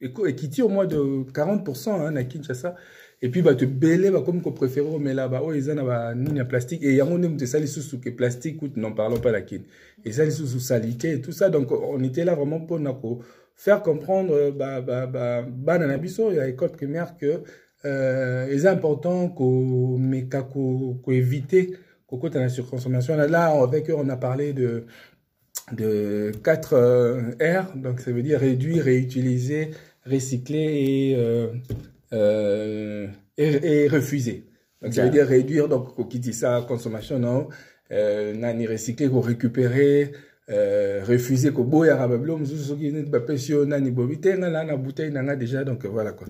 ekiti 0.00 0.62
au 0.62 0.68
moins 0.68 0.86
de 0.86 0.96
40% 0.96 1.90
hein, 1.90 2.10
na 2.10 2.24
kinshasa 2.24 2.74
et 3.20 3.28
puis 3.30 3.42
bato 3.42 3.64
ebele 3.64 4.10
bakomi 4.10 4.40
kopréféré 4.40 4.86
omela 4.86 5.28
baoyo 5.28 5.58
eza 5.58 5.74
na 5.74 5.84
banini 5.84 6.38
ya 6.38 6.44
plastique. 6.44 6.82
E 6.82 6.96
yango 6.96 7.18
nde 7.18 7.28
moto 7.28 7.44
esali 7.44 7.64
lisusu 7.64 7.98
ke 8.00 8.10
plastique 8.10 8.58
coûte 8.58 8.76
n'en 8.76 8.92
parlons 8.92 9.20
pas 9.20 9.32
la 9.32 9.42
kini 9.42 9.64
eza 10.04 10.24
lisusu 10.24 10.60
salité 10.60 11.12
et 11.12 11.20
tout 11.20 11.32
ça. 11.32 11.50
Donc 11.50 11.72
on 11.72 12.02
était 12.02 12.24
là 12.24 12.34
vraiment 12.34 12.60
mpona 12.60 12.92
ko 12.92 13.20
faire 13.56 13.82
comprendre 13.82 14.52
bana 14.52 15.86
na 15.86 15.98
biso 15.98 16.30
ya 16.32 16.46
école 16.48 16.70
primaire 16.70 17.16
que 17.16 17.42
euh, 17.84 18.66
important 18.66 19.28
qu'on 19.28 19.98
éviter 21.08 21.74
qu'on 22.06 22.18
côté 22.18 22.38
la 22.38 22.48
surconsommation 22.48 23.16
là 23.16 23.46
avec 23.62 23.90
eux 23.90 23.94
on 23.96 24.08
a 24.08 24.16
parlé 24.16 24.52
de 24.52 24.84
de 25.72 26.32
4 26.44 26.72
euh, 26.74 27.30
R. 27.40 27.76
Donc 27.76 28.00
ça 28.00 28.12
veut 28.12 28.22
dire 28.22 28.40
réduire 28.40 28.84
réutiliser 28.84 29.70
recycler 30.06 30.58
et 30.58 31.16
euh, 31.16 31.48
euh, 32.12 33.06
et, 33.36 33.84
et, 33.84 33.88
refuser 33.88 34.46
donc 34.82 34.94
ça 34.94 35.04
veut 35.04 35.10
dire 35.10 35.26
réduire 35.26 35.68
donc 35.68 36.08
qui 36.08 36.18
dit 36.18 36.32
ça 36.32 36.64
consommation 36.66 37.18
non. 37.18 37.48
Euh, 37.90 38.34
nani 38.34 38.66
recycler 38.66 39.08
ou 39.08 39.20
récupérer 39.20 40.12
euh, 40.50 41.02
refuser 41.06 41.50
nani 43.64 43.90
bouteille 43.90 45.10
déjà 45.36 45.64
donc 45.64 45.86
voilà 45.86 46.12
quoi 46.12 46.26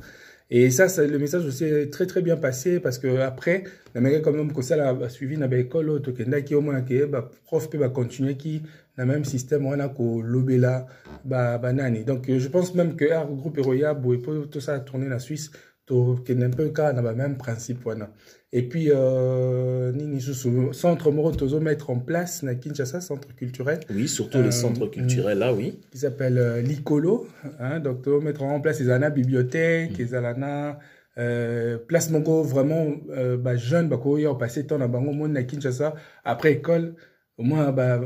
et 0.50 0.70
ça, 0.70 0.88
ça 0.88 1.06
le 1.06 1.18
message 1.18 1.44
aussi 1.44 1.64
est 1.64 1.92
très 1.92 2.06
très 2.06 2.22
bien 2.22 2.36
passé 2.36 2.80
parce 2.80 2.98
que 2.98 3.18
après 3.18 3.64
nameki 3.94 4.22
quand 4.22 4.32
même 4.32 4.52
kosala 4.52 5.08
suivi 5.10 5.36
na 5.36 5.46
baekole 5.46 5.90
oyo 5.90 5.98
tokendaki 5.98 6.54
omona 6.54 6.80
ke 6.80 7.04
baprof 7.06 7.68
mpe 7.68 7.78
bacontinue 7.82 8.36
ki 8.36 8.62
na 8.96 9.04
même 9.04 9.24
système 9.24 9.66
wana 9.66 9.88
kolobela 9.88 10.86
banani 11.24 12.04
donc 12.04 12.30
je 12.30 12.48
pense 12.48 12.74
même 12.74 12.96
que 12.96 13.04
r 13.04 13.26
groupe 13.26 13.58
eroya 13.58 13.92
boye 13.94 14.18
mpo 14.18 14.46
tosala 14.46 14.80
tourner 14.80 15.08
na 15.08 15.18
suisse 15.18 15.50
tokende 15.88 16.48
mpe 16.48 16.68
kaka 16.72 16.92
na 16.92 17.02
bameme 17.02 17.36
principe 17.36 17.86
wana 17.86 18.10
et 18.52 18.62
puis 18.62 18.90
euh, 18.90 19.92
nini 19.92 20.20
susu 20.20 20.72
centre 20.72 21.10
moko 21.10 21.32
tozomettre 21.32 21.90
en 21.90 21.98
place 21.98 22.42
na 22.42 22.54
kinshasa 22.54 23.00
centre 23.00 23.34
culturel. 23.34 23.80
Oui 23.90 24.08
surtout 24.08 24.38
euh, 24.38 24.44
les 24.44 24.52
centres 24.52 24.86
culturels 24.86 25.38
là 25.38 25.52
oui. 25.52 25.80
Qui 25.90 25.98
s'appelle 25.98 26.38
euh, 26.38 26.62
l'icolo 26.62 27.26
hein, 27.60 27.80
donc 27.80 28.02
tozomettre 28.02 28.42
en 28.42 28.60
place 28.60 28.80
ezala 28.80 28.98
na 28.98 29.10
bibliothèque 29.10 29.98
mm. 29.98 30.02
ezala 30.02 30.34
na 30.34 30.78
euh, 31.18 31.78
place 31.78 32.10
moko 32.10 32.42
vraiment 32.42 32.86
euh, 33.10 33.36
bajeune 33.36 33.88
bakoya 33.88 34.30
opase 34.30 34.66
temps 34.66 34.78
na 34.78 34.88
bango 34.88 35.12
moni 35.12 35.34
na 35.34 35.42
kinshasa 35.42 35.94
après 36.24 36.52
école 36.52 36.94
au 37.38 37.44
moins 37.44 37.72
bah 37.72 38.00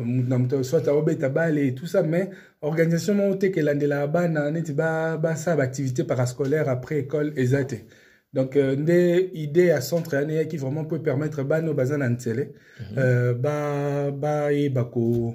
soit 0.63 0.87
obeta 0.89 1.29
bale 1.29 1.59
et 1.59 1.75
tout 1.75 1.87
ça 1.87 2.03
mais 2.03 2.31
organisation 2.61 3.15
mo 3.15 3.35
te 3.35 3.47
kelandela 3.47 4.07
bana 4.07 4.51
neti 4.51 4.73
ba 4.73 5.17
ba 5.17 5.35
ça 5.37 5.53
activité 5.53 6.05
parascolaire 6.05 6.69
après 6.69 6.99
école 7.01 7.33
ezate 7.37 7.85
donc 8.33 8.57
euh, 8.57 8.77
nde 8.77 9.31
idée 9.35 9.67
ya 9.67 9.81
centre 9.81 10.15
yani 10.15 10.35
yaki 10.35 10.57
vraiment 10.57 10.85
peut 10.85 11.03
permettre 11.03 11.43
bana 11.43 11.73
bazana 11.73 12.09
ntele. 12.09 12.53
Mhm. 12.81 12.99
Euh, 12.99 13.35
ba 13.35 14.11
ba 14.11 14.53
e 14.53 14.69
ba 14.69 14.85
ko 14.85 15.35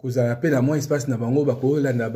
kozala 0.00 0.34
mpe 0.34 0.50
na 0.50 0.62
mwa 0.62 0.78
espace 0.78 1.10
na 1.10 1.16
bango 1.16 1.44
bakolanda 1.44 2.10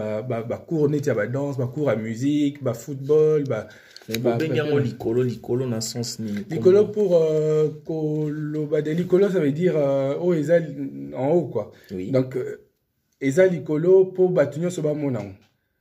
bacours 0.48 0.90
neti 0.90 1.08
ya 1.08 1.14
badanse 1.14 1.58
bacours 1.58 1.86
ya 1.86 1.96
musique 1.96 2.62
bafootball 2.62 3.44
bobengi 4.22 4.58
yango 4.58 4.80
likolo 4.80 5.22
likolo 5.22 5.66
na 5.66 5.80
sens 5.80 6.20
nini 6.20 6.44
likolo 6.50 6.84
pour 6.84 7.14
euh, 7.14 7.70
koloba 7.84 8.82
de 8.82 8.90
likolo 8.90 9.28
ça 9.28 9.40
veut 9.40 9.52
dire 9.52 9.76
oyo 10.20 10.34
eza 10.34 10.58
en 11.16 11.30
haut 11.30 11.46
quoi. 11.46 11.72
Donc 12.10 12.36
eza 13.20 13.46
likolo 13.46 14.04
mpo 14.04 14.28
bato 14.28 14.60
nyonso 14.60 14.82
bamona 14.82 15.20
yango 15.20 15.34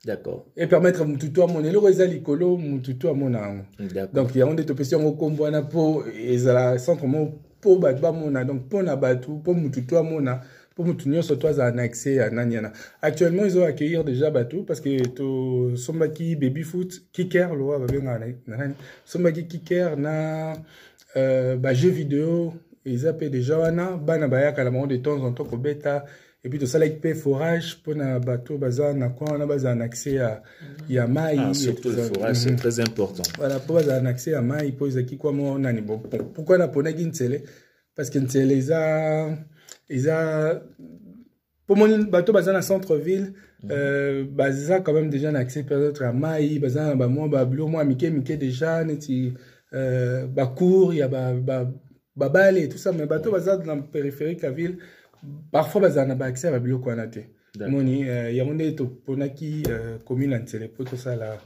d'accord. 0.06 0.46
Et 0.56 0.68
permettre 0.68 1.06
mututu 1.06 1.44
amona 1.44 1.68
eloko 1.68 1.90
eza 1.90 2.06
likolo 2.06 2.58
mututu 2.58 3.10
amona 3.10 3.40
yango 3.40 3.66
donc 4.14 4.36
yango 4.36 4.54
nde 4.54 4.64
topesi 4.64 4.96
yango 4.96 5.10
nkombo 5.10 5.44
wana 5.44 5.62
mpo 5.62 6.04
ezala 6.30 6.80
centre 6.80 7.08
moko 7.08 7.40
mpo 7.60 7.76
bato 7.76 8.02
bamona 8.02 8.46
donc 8.46 8.66
mpo 8.66 8.84
na 8.84 8.96
bato 8.96 9.32
mpo 9.32 9.54
mututu 9.54 9.98
amona 9.98 10.42
mpo 10.74 10.84
mutu 10.84 11.10
nyonso 11.10 11.36
to 11.36 11.48
azala 11.48 11.72
na 11.72 11.84
accès 11.84 12.16
ya 12.16 12.30
nani 12.30 12.56
wana 12.56 12.72
actuellement 13.02 13.46
ezo 13.46 13.66
accueillir 13.66 14.04
déjà 14.04 14.32
bato 14.32 14.64
parce 14.64 14.82
que 14.82 15.08
tosombaki 15.08 16.36
baby 16.36 16.64
foot 16.64 17.02
kicker 17.12 17.56
lowa 17.56 17.80
babengaka 17.80 18.26
na 18.48 18.58
nani 18.58 18.74
sombaki 19.06 19.44
kicker 19.44 19.98
na 19.98 20.58
euh, 21.16 21.56
bajeu 21.56 21.92
vidéo 21.92 22.54
eza 22.86 23.14
mpe 23.14 23.30
déjà 23.30 23.58
wana 23.58 23.98
bana 23.98 24.28
bayaka 24.28 24.64
na 24.64 24.72
bango 24.72 24.88
de 24.88 24.98
temps 24.98 25.22
en 25.24 25.32
temps 25.32 25.46
kobeta. 25.46 26.06
Et 26.46 26.50
puis 26.50 26.60
tosalaki 26.60 26.98
mpe 26.98 27.14
forage 27.16 27.78
mpona 27.80 28.20
bato 28.20 28.58
baza 28.58 28.94
na 28.94 29.10
coin 29.10 29.32
wana 29.32 29.46
bazala 29.46 29.76
na 29.76 29.86
accès 29.86 30.14
ya, 30.16 30.44
ya 30.90 31.08
mai 31.08 31.38
ah, 31.40 31.54
surtout 31.54 31.90
le 31.90 32.04
forage 32.04 32.36
c'est 32.36 32.56
très 32.58 32.82
important. 32.82 33.24
Voilà 33.38 33.60
mpo 33.60 33.74
bazala 33.74 34.02
na 34.02 34.10
accès 34.10 34.32
ya 34.32 34.42
mai 34.42 34.72
mpo 34.72 34.88
ezalaki 34.88 35.18
kwa 35.18 35.32
mo 35.32 35.58
nani. 35.58 35.82
Bon 35.82 36.02
pourquoi 36.34 36.58
naponaki 36.58 37.06
nzele 37.06 37.44
parce 37.96 38.10
que 38.10 38.20
nzele 38.20 38.58
eza 38.58 39.38
eza 39.90 40.62
mpo 41.66 41.76
moni 41.76 42.06
bato 42.06 42.34
baza 42.34 42.54
na 42.54 42.62
centre 42.62 42.98
ville 42.98 43.28
-hmm. 43.64 43.72
euh, 43.72 44.24
baza 44.24 44.80
quand 44.82 44.94
même 44.94 45.10
déjà 45.10 45.32
na 45.32 45.40
accès 45.40 45.64
peut-être 45.64 46.04
ya 46.04 46.14
mai 46.14 46.60
baza 46.60 46.88
na 46.88 46.96
bamwa 46.96 47.28
babilo 47.28 47.68
mwa 47.68 47.84
mike 47.84 48.10
mike 48.10 48.38
déjà 48.38 48.84
neti 48.84 49.34
euh, 49.74 50.28
bacour 50.28 50.94
ya 50.94 51.08
babale 51.08 51.74
ba, 52.16 52.30
ba 52.30 52.68
tout 52.70 52.78
ça 52.78 52.92
mais 52.92 53.06
bato 53.06 53.32
baza 53.32 53.58
na 53.58 53.76
périphérique 53.78 54.44
ya 54.44 54.52
ville 54.52 54.78
parfois 55.52 55.82
bazala 55.82 56.08
na 56.08 56.16
baaccès 56.16 56.48
ya 56.48 56.52
babiloko 56.52 56.90
wana 56.90 57.08
te. 57.08 57.30
Moni 57.70 58.04
uh, 58.10 58.36
yango 58.36 58.54
nde 58.54 58.72
toponaki 58.72 59.64
uh, 59.68 60.04
commune 60.04 60.34
ya 60.34 60.40
nzele 60.40 60.66
mpo 60.66 60.84
tosala 60.84 61.38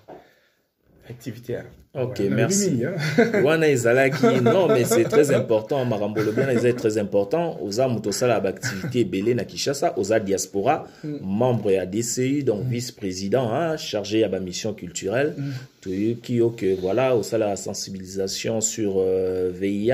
activité 1.10 1.58
ok 1.94 2.20
voilà, 2.20 2.36
merci 2.36 2.84
wana 3.46 3.70
ezalaki 3.70 4.42
non 4.42 4.68
mais 4.68 4.84
c'est 4.84 5.06
très 5.06 5.34
important 5.34 5.86
makambo 5.86 6.22
olobi 6.22 6.40
wana 6.42 6.54
eza 6.54 6.74
très 6.74 6.98
important 6.98 7.58
oza 7.62 7.88
moto 7.88 8.10
osala 8.10 8.40
baactivité 8.40 9.00
ebele 9.00 9.34
na 9.34 9.46
kinshasa 9.46 9.94
oza 9.98 10.20
diaspora 10.20 10.86
mm. 11.04 11.20
membre 11.24 11.72
ya 11.74 11.86
dci 11.86 12.44
donc 12.44 12.66
mm. 12.66 12.70
vice 12.70 12.92
président 12.92 13.52
hein, 13.54 13.78
chargé 13.78 14.20
ya 14.20 14.30
bamission 14.30 14.74
culturelle 14.74 15.34
mm. 15.38 15.54
toyoki 15.82 16.36
yo 16.36 16.50
ke 16.50 16.76
voilà 16.82 17.16
osala 17.16 17.56
sensibilisation 17.56 18.62
sur 18.62 18.96
euh, 18.98 19.52
vih 19.52 19.92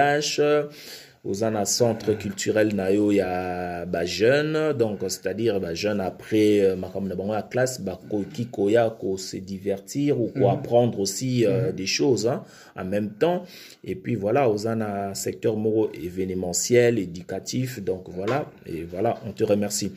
oza 1.26 1.50
na 1.50 1.66
centre 1.66 2.18
culturel 2.18 2.76
na 2.76 2.90
yo 2.90 3.12
ya 3.12 3.86
bajeune 3.86 4.74
donc 4.74 5.00
c'est-à-dire 5.08 5.60
bajeune 5.60 6.02
après 6.02 6.76
makambo 6.76 7.08
na 7.08 7.16
bango 7.16 7.34
ya 7.34 7.42
classe 7.42 7.82
bakoki 7.82 8.46
koya 8.48 8.90
kose 8.90 9.36
divertir 9.36 10.20
ou 10.20 10.28
koapprendre 10.28 11.00
aussi 11.00 11.46
euh, 11.46 11.72
des 11.72 11.86
choses 11.86 12.28
hein, 12.28 12.44
en 12.76 12.86
même 12.86 13.12
temps. 13.12 13.46
Et 13.84 13.96
puis 13.96 14.16
voilà 14.16 14.50
oza 14.50 14.76
na 14.76 15.14
secteur 15.16 15.56
moko 15.56 15.92
événementiel 15.94 17.00
éducatif. 17.00 17.80
Donc 17.80 18.10
voilà. 18.10 18.50
Et 18.66 18.84
voilà 18.84 19.20
on 19.26 19.32
te 19.32 19.44
remercie. 19.44 19.92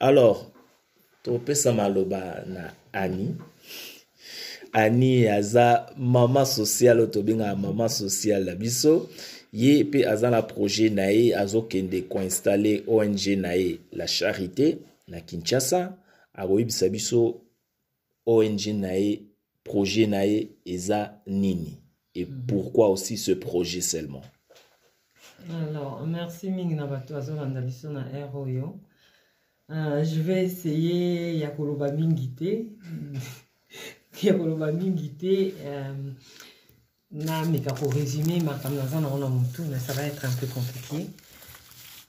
Alors 0.00 0.50
topesa 1.22 1.72
maloba 1.72 2.44
na 2.46 2.72
ani 2.92 3.34
ani 4.72 5.28
aza 5.28 5.86
mama 5.96 6.44
sociale 6.44 7.00
oyo 7.00 7.06
tobengaka 7.10 7.56
mama 7.56 7.88
sociale 7.88 8.44
na 8.44 8.54
biso 8.54 9.08
ye 9.52 9.84
mpe 9.84 10.06
aza 10.06 10.30
na 10.30 10.42
projet 10.42 10.90
na 10.90 11.10
ye 11.10 11.34
azokende 11.36 12.02
koinstalle 12.08 12.82
ong 12.86 13.36
na 13.36 13.54
ye. 13.56 13.80
La 13.92 14.06
charité 14.06 14.78
na 15.08 15.20
kinshasa 15.20 15.98
akoyebisa 16.34 16.88
biso 16.88 17.42
ong 18.26 18.56
na 18.80 18.96
ye 18.96 19.22
projet 19.64 20.06
na 20.06 20.24
ye 20.24 20.50
eza 20.66 21.22
nini? 21.26 21.78
Et 22.14 22.26
pourquoi 22.26 22.90
aussi 22.90 23.16
ce 23.16 23.32
projet 23.32 23.80
seulement? 23.80 24.22
Alors 25.50 26.06
merci 26.06 26.50
mingi 26.50 26.74
na 26.74 26.86
bato 26.86 27.14
bazolanda 27.14 27.60
biso 27.60 27.90
na 27.90 28.04
r 28.04 28.36
oyo. 28.36 28.80
Uh, 29.68 30.04
je 30.04 30.20
vais 30.20 30.44
essayer 30.44 31.38
ya 31.38 31.50
koloba 31.50 31.90
mingi 31.92 32.34
te. 32.34 32.66
Ya 34.22 34.34
koloba 34.34 34.70
mingi 34.70 35.08
te 35.16 35.54
um, 35.66 36.14
nameka 37.12 37.72
korésume 37.72 38.40
makambo 38.40 38.76
naza 38.76 39.00
nango 39.00 39.18
na 39.18 39.28
motu 39.28 39.62
mais 39.70 39.78
ça 39.78 39.92
va 39.92 40.02
être 40.04 40.24
un 40.24 40.32
peu 40.32 40.46
compliqué. 40.46 41.10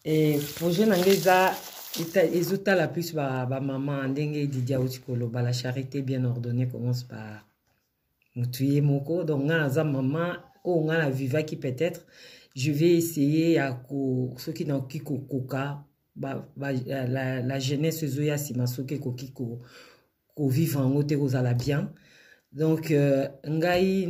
E 0.05 0.39
projet 0.55 0.85
na 0.85 0.97
ngai 0.97 1.13
eza 1.13 1.53
ezotala 2.33 2.87
plus 2.87 3.13
bamama 3.13 4.01
ba 4.01 4.07
ndenge 4.07 4.47
didi 4.47 4.73
auti 4.75 4.99
koloba 4.99 5.41
la 5.41 5.53
charité 5.53 6.01
bien 6.01 6.23
ordonnée 6.23 6.67
commence 6.67 7.03
par 7.03 7.45
motu 8.35 8.65
ye 8.65 8.81
moko. 8.81 9.23
Donc 9.23 9.43
ngai 9.43 9.59
naza 9.59 9.83
mama 9.83 10.43
oyo 10.63 10.85
ngai 10.85 10.97
na 10.97 11.09
vivaki 11.09 11.57
peut-être 11.57 12.05
je 12.55 12.71
vais 12.71 12.95
essayer 12.95 13.53
ya 13.53 13.79
soki 14.37 14.65
nakoki 14.65 14.99
kokoka 14.99 15.83
ba, 16.15 16.47
ba, 16.55 16.71
la, 16.71 17.41
la 17.41 17.59
jeunesse 17.59 18.03
ezoya 18.03 18.35
nsima 18.35 18.67
soki 18.67 18.95
ekoki 18.95 19.33
kovivre 20.35 20.79
yango 20.79 21.03
te 21.03 21.15
kozala 21.15 21.53
bien 21.53 21.91
donc 22.51 22.91
euh, 22.91 23.27
ngai 23.47 24.07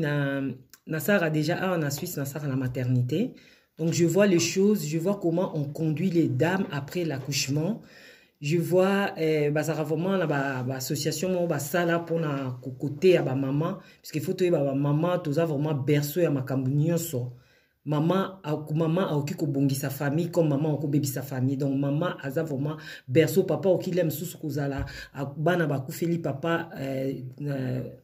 nasalaka 0.88 1.30
déjà 1.30 1.56
awa 1.62 1.78
na 1.78 1.90
suisse 1.90 2.18
nasalaka 2.18 2.48
na 2.48 2.56
maternité 2.56 3.34
donc 3.78 3.94
je 3.94 4.06
vois 4.06 4.28
les 4.28 4.40
choses 4.40 4.86
je 4.88 4.98
vois 4.98 5.20
comment 5.20 5.56
on 5.58 5.64
conduit 5.66 6.10
les 6.10 6.28
dames 6.28 6.66
après 6.72 7.06
l'accouchement 7.06 7.82
je 8.42 8.58
vois 8.58 9.14
eh, 9.18 9.50
bazalaka 9.52 9.84
vraiment 9.84 10.18
na 10.18 10.28
baassociation 10.64 11.30
ba 11.30 11.36
moko 11.36 11.48
basala 11.48 12.00
mpona 12.00 12.60
kokoteya 12.62 13.24
bamama 13.24 13.80
puisque 14.02 14.26
faut 14.26 14.34
toyeba 14.34 14.60
bamama 14.64 15.20
toza 15.20 15.46
vraiment 15.46 15.74
berceau 15.74 16.20
ya 16.22 16.30
makambo 16.32 16.70
nyonso 16.70 17.34
mama 17.86 18.42
mama 18.76 19.10
akoki 19.10 19.34
kobongisa 19.36 19.90
famille 19.90 20.32
comme 20.32 20.50
mama 20.50 20.74
akobebisa 20.74 21.22
famille 21.22 21.58
donc 21.58 21.78
mama 21.78 22.18
aza 22.22 22.44
vraiment 22.44 22.78
berceau 23.08 23.44
papa 23.44 23.70
okile 23.70 24.04
mosusu 24.04 24.38
kozala 24.38 24.86
bana 25.38 25.66
bakufeli 25.66 26.18
papa 26.20 26.70
eh, 26.80 27.24
na, 27.40 27.56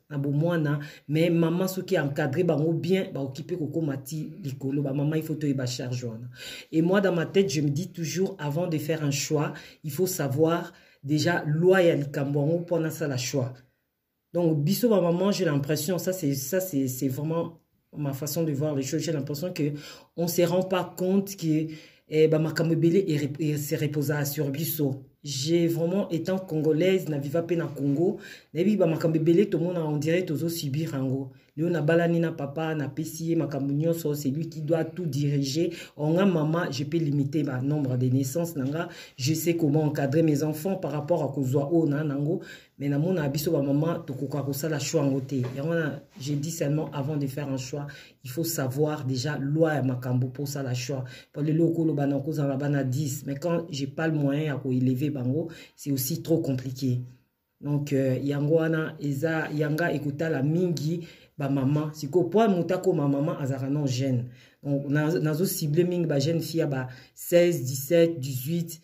na 0.09 0.17
bomwana 0.17 0.79
mais 1.07 1.29
mama 1.29 1.67
soki 1.67 1.97
encadre 1.99 2.43
bango 2.43 2.73
bien 2.73 3.11
bakoki 3.13 3.43
mpe 3.43 3.57
kokóma 3.57 3.97
ti 3.97 4.33
likolo 4.43 4.81
bamama 4.81 5.17
charge 5.65 6.07
et 6.71 6.81
moi 6.81 7.01
dans 7.01 7.13
ma 7.13 7.25
tête 7.25 7.49
je 7.49 7.61
me 7.61 7.69
dis 7.69 7.91
toujours 7.91 8.35
avant 8.39 8.67
de 8.67 8.77
faire 8.77 9.03
un 9.03 9.11
choix 9.11 9.53
il 9.83 9.91
faut 9.91 10.07
savoir 10.07 10.73
déjà 11.03 11.43
loi 11.45 11.81
ya 11.83 11.95
likambo 11.95 12.39
yango 12.41 12.59
mpo 12.59 12.77
choix. 13.17 13.53
Donc 14.33 14.63
biso 14.63 14.89
bamama 14.89 15.31
j'ai 15.31 15.45
l'impression 15.45 15.97
ça 15.97 16.13
c'est 16.13 16.33
ça 16.33 16.59
c'est 16.59 17.07
vraiment 17.07 17.59
ma 17.95 18.13
façon 18.13 18.43
de 18.43 18.51
voir 18.51 18.75
les 18.75 18.83
choses, 18.83 19.01
j'ai 19.01 19.11
l'impression 19.11 19.53
qu'on 19.53 20.23
ne 20.23 20.27
se 20.27 20.41
rend 20.43 20.63
pas 20.63 20.83
compte 20.97 21.35
que 21.35 21.67
eh, 22.09 22.27
bah, 22.27 22.39
se 22.39 23.75
repose 23.75 24.13
sur 24.25 24.49
biso. 24.49 25.08
j'ai 25.23 25.67
vraiment 25.67 26.09
étant 26.09 26.39
congolaise 26.39 27.09
na 27.09 27.17
viva 27.17 27.41
mpe 27.41 27.57
na 27.57 27.67
congo. 27.67 28.19
Nayebi 28.53 28.77
bamakambo 28.77 29.17
ebele 29.17 29.49
tomona 29.49 29.85
on 29.85 29.97
dirait 29.97 30.25
tozosubir 30.25 30.93
yango. 30.93 31.31
Leo 31.59 31.69
na 31.69 31.81
balani 31.81 32.21
na 32.21 32.31
papa 32.31 32.73
na 32.73 32.87
pesi 32.87 33.35
makambo 33.35 33.73
nyonso, 33.73 34.13
c'est 34.13 34.29
lui 34.29 34.47
qui 34.47 34.61
doit 34.61 34.85
tout 34.85 35.05
diriger. 35.05 35.73
Onga 35.97 36.25
mama, 36.25 36.71
je 36.71 36.85
peux 36.85 36.97
limiter 36.97 37.43
ba 37.43 37.59
nombre 37.59 37.97
de 37.97 38.05
naissances 38.07 38.55
nanga, 38.55 38.87
je 39.17 39.33
sais 39.33 39.57
comment 39.57 39.83
encadrer 39.83 40.21
mes 40.23 40.41
enfants 40.43 40.77
par 40.77 40.93
rapport 40.93 41.21
à 41.21 41.27
kozwa 41.27 41.69
o 41.73 41.85
na 41.85 42.05
nango. 42.05 42.39
mais 42.77 42.87
namona 42.87 43.27
biso 43.27 43.51
bamama 43.51 44.01
tokoka 44.07 44.41
kosala 44.41 44.79
choix 44.79 45.03
yango 45.03 45.19
te 45.19 45.41
yango 45.57 45.71
wana 45.71 46.01
j'ai 46.17 46.35
dit 46.35 46.49
seulement 46.49 46.89
avant 46.93 47.17
de 47.17 47.27
faire 47.27 47.49
un 47.49 47.57
choix 47.57 47.87
il 48.23 48.29
faut 48.29 48.45
savoir 48.45 49.05
déjà 49.05 49.37
loi 49.37 49.73
ya 49.73 49.83
makambo 49.83 50.27
mpo 50.27 50.43
osala 50.43 50.73
choix. 50.73 51.03
Po 51.33 51.41
lelo 51.41 51.67
okoloba 51.67 52.07
na 52.07 52.19
kozala 52.19 52.55
bana 52.55 52.85
10 52.85 53.25
mais 53.25 53.35
quand 53.35 53.65
j'ai 53.69 53.87
pas 53.87 54.07
le 54.07 54.13
moyen 54.13 54.43
ya 54.43 54.55
koéleve 54.55 55.09
bango 55.11 55.49
c'est 55.75 55.91
aussi 55.91 56.21
trop 56.21 56.37
compliqué. 56.37 57.01
Donc 57.61 57.91
euh, 57.91 58.17
yango 58.23 58.55
wana 58.55 58.95
eza 59.01 59.49
yanga 59.51 59.91
ekotala 59.91 60.41
mingi 60.41 61.05
bamama 61.39 61.91
sikoyo 61.93 62.29
po 62.29 62.47
moto 62.47 62.75
akoma 62.75 63.07
mama 63.07 63.39
azalaka 63.39 63.69
non 63.69 63.87
jeune. 63.87 64.25
Nazocible 65.21 65.83
mingi 65.83 66.05
bajeune 66.05 66.41
fille 66.41 66.59
ya 66.59 66.67
ba 66.67 66.87
16 67.15 67.63
17 67.63 68.79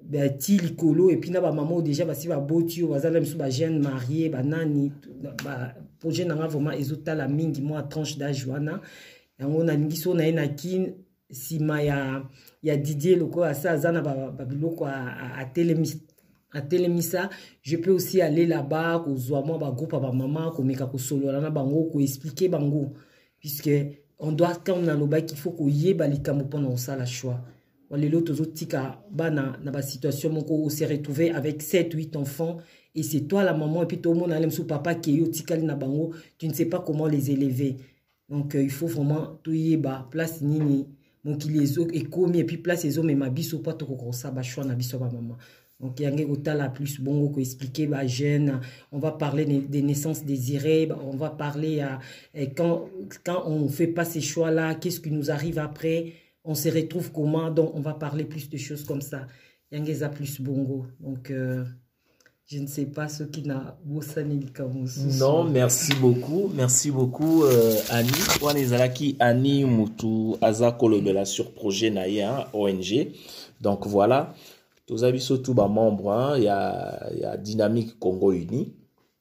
18 0.00 0.38
ti 0.38 0.58
likolo. 0.58 1.10
Epuis 1.10 1.30
na 1.32 1.40
bamama 1.40 1.74
oyo 1.74 1.82
déjà 1.82 2.04
basi 2.06 2.28
baboti 2.28 2.82
oyo 2.82 2.92
bazala 2.92 3.20
misu 3.20 3.36
bajeune 3.36 3.82
marie 3.82 4.28
banani 4.28 4.92
projet 5.98 6.24
nanga 6.24 6.46
vraiment 6.46 6.78
ezotala 6.78 7.28
mingi. 7.28 7.60
Mwa 7.60 7.82
tranche 7.82 8.16
d'age 8.18 8.46
wana. 8.46 8.80
Yango 9.38 9.64
nalingi 9.64 9.96
so 9.96 10.14
naye 10.14 10.32
na 10.32 10.48
kine 10.48 10.94
nsima 11.30 11.82
ya, 11.82 12.22
ya 12.62 12.76
didier 12.76 13.18
lokoyo 13.18 13.46
ase 13.46 13.68
aza 13.68 13.92
na 13.92 14.02
babiloko 14.02 14.86
atelemisa. 16.52 17.30
Je 17.62 17.76
peux 17.76 17.90
aussi 17.90 18.20
aller 18.20 18.46
là-bas 18.46 19.00
kozwa 19.00 19.42
mwa 19.42 19.58
bagroupe 19.58 19.96
ya 19.96 20.00
bamama 20.00 20.50
komeka 20.50 20.86
kosolola 20.86 21.40
na 21.40 21.50
bango 21.50 21.84
koexplike 21.84 22.48
bango. 22.48 22.92
Puisque 23.38 23.70
on 24.18 24.32
doit 24.32 24.60
quand 24.64 24.82
nalobaki 24.82 25.34
il 25.34 25.38
faut 25.38 25.52
koyeba 25.52 26.06
likambo 26.06 26.44
mpona 26.44 26.68
kosala 26.68 27.06
choix. 27.06 27.40
Lelo 27.90 28.20
tozotika 28.20 29.02
bana 29.10 29.58
na 29.64 29.70
basituation 29.72 30.32
moko 30.32 30.64
ose 30.64 30.82
retrouve 30.84 31.32
avec 31.34 31.62
7 31.62 31.92
8 31.92 32.16
enfants 32.16 32.58
et 32.94 33.02
c'est 33.02 33.22
toi 33.22 33.42
la 33.42 33.52
maman 33.52 33.82
et 33.82 33.86
puis 33.86 34.00
tomona 34.00 34.36
ale 34.36 34.46
mosusu 34.46 34.64
papa 34.64 34.94
kei 34.94 35.22
otikali 35.22 35.64
na 35.64 35.74
bango 35.74 36.14
tu 36.38 36.46
ne 36.46 36.54
sais 36.54 36.66
pas 36.66 36.78
comment 36.78 37.06
les 37.06 37.30
élever. 37.30 37.76
Donc 38.28 38.54
euh, 38.54 38.62
il 38.62 38.70
faut 38.70 38.86
vraiment 38.86 39.38
toyeba 39.42 40.06
place 40.10 40.40
nini 40.40 40.86
mokili 41.24 41.68
ekomi 41.92 42.38
et 42.38 42.44
puis 42.44 42.58
place 42.58 42.84
ezomema 42.84 43.28
biso 43.28 43.58
mpo 43.58 43.72
tokoka 43.72 44.04
kosala 44.04 44.34
bashoi 44.34 44.66
na 44.66 44.74
biso 44.74 44.98
bamama 44.98 45.36
donc 45.80 46.00
yango 46.00 46.22
ekotala 46.22 46.68
plus 46.68 47.00
bongo 47.00 47.28
koexplike 47.30 47.88
bajeune 47.88 48.60
on 48.92 48.98
va 48.98 49.12
parler 49.12 49.44
des 49.46 49.82
naissances 49.82 50.24
désirées 50.24 50.88
on 51.04 51.16
va 51.16 51.30
parler 51.30 51.76
ya 51.76 51.98
quand, 52.56 52.88
quand 53.24 53.44
on 53.46 53.68
fait 53.68 53.86
pas 53.86 54.04
ces 54.04 54.20
choix 54.20 54.50
là 54.50 54.74
qu'est 54.74 54.90
ce 54.90 55.00
qui 55.00 55.10
nous 55.10 55.30
arrive 55.30 55.58
après? 55.58 56.12
On 56.44 56.54
se 56.54 56.68
retrouve 56.68 57.12
comment? 57.12 57.50
Donc 57.50 57.72
on 57.74 57.80
va 57.80 57.94
parler 57.94 58.24
plus 58.24 58.48
de 58.48 58.56
choses 58.56 58.84
comme 58.84 59.02
ça. 59.02 59.26
Yango 59.70 59.92
plus 60.14 60.40
bongo. 60.40 60.86
Donc 60.98 61.30
euh, 61.30 61.64
je 62.46 62.58
ne 62.58 62.66
sais 62.66 62.86
pas 62.86 63.08
ce 63.08 63.22
qui 63.24 63.42
n'a 63.42 63.78
non 65.18 65.44
merci 65.44 65.94
beaucoup. 65.94 66.50
Merci 66.54 66.90
beaucoup 66.90 67.44
euh, 67.44 67.76
ani 67.90 68.10
wana 68.42 68.88
ani 69.20 69.64
mutu 69.64 70.36
aza 70.40 70.72
kolobela 70.72 71.24
sur 71.24 71.52
projet 71.52 71.90
na 71.90 72.08
ye 72.08 72.22
hein, 72.22 72.46
ong 72.52 72.82
donc 73.60 73.86
voilà 73.86 74.34
toza 74.90 75.12
biso 75.12 75.36
tu 75.36 75.54
bamembre 75.54 76.42
ya, 76.42 77.10
ya 77.20 77.36
dynamique 77.36 77.98
congo 78.00 78.26
uni 78.26 78.74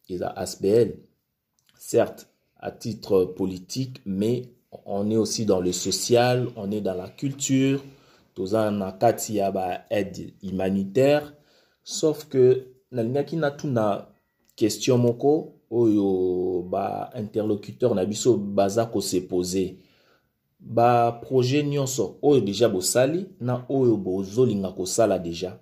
eza 0.09 0.35
asbl 0.35 0.93
certes 1.77 2.27
à 2.59 2.71
titre 2.71 3.25
politique 3.25 4.01
mais 4.03 4.49
on 4.85 5.11
est 5.11 5.15
aussi 5.15 5.45
dans 5.45 5.61
le 5.61 5.71
social 5.71 6.47
on 6.55 6.71
est 6.71 6.81
dans 6.81 6.95
la 6.95 7.07
culture. 7.09 7.83
Toza 8.33 8.71
na 8.71 8.91
kati 8.91 9.35
ya 9.37 9.51
baaide 9.51 10.33
humanitaire 10.41 11.33
sauf 11.83 12.25
que 12.25 12.65
nalingaki 12.91 13.35
natuna 13.35 14.09
question 14.55 14.97
moko 14.97 15.53
oyo 15.69 16.63
bainterlocuteur 16.63 17.93
na 17.93 18.05
biso 18.05 18.37
baza 18.37 18.85
kosepose 18.85 19.75
baprojet 20.59 21.65
nyonso 21.65 22.15
oyo 22.21 22.41
deja 22.41 22.69
bosali 22.69 23.25
na 23.39 23.65
oyo 23.69 23.97
bozolinga 23.97 24.71
kosala 24.71 25.19
deja 25.19 25.59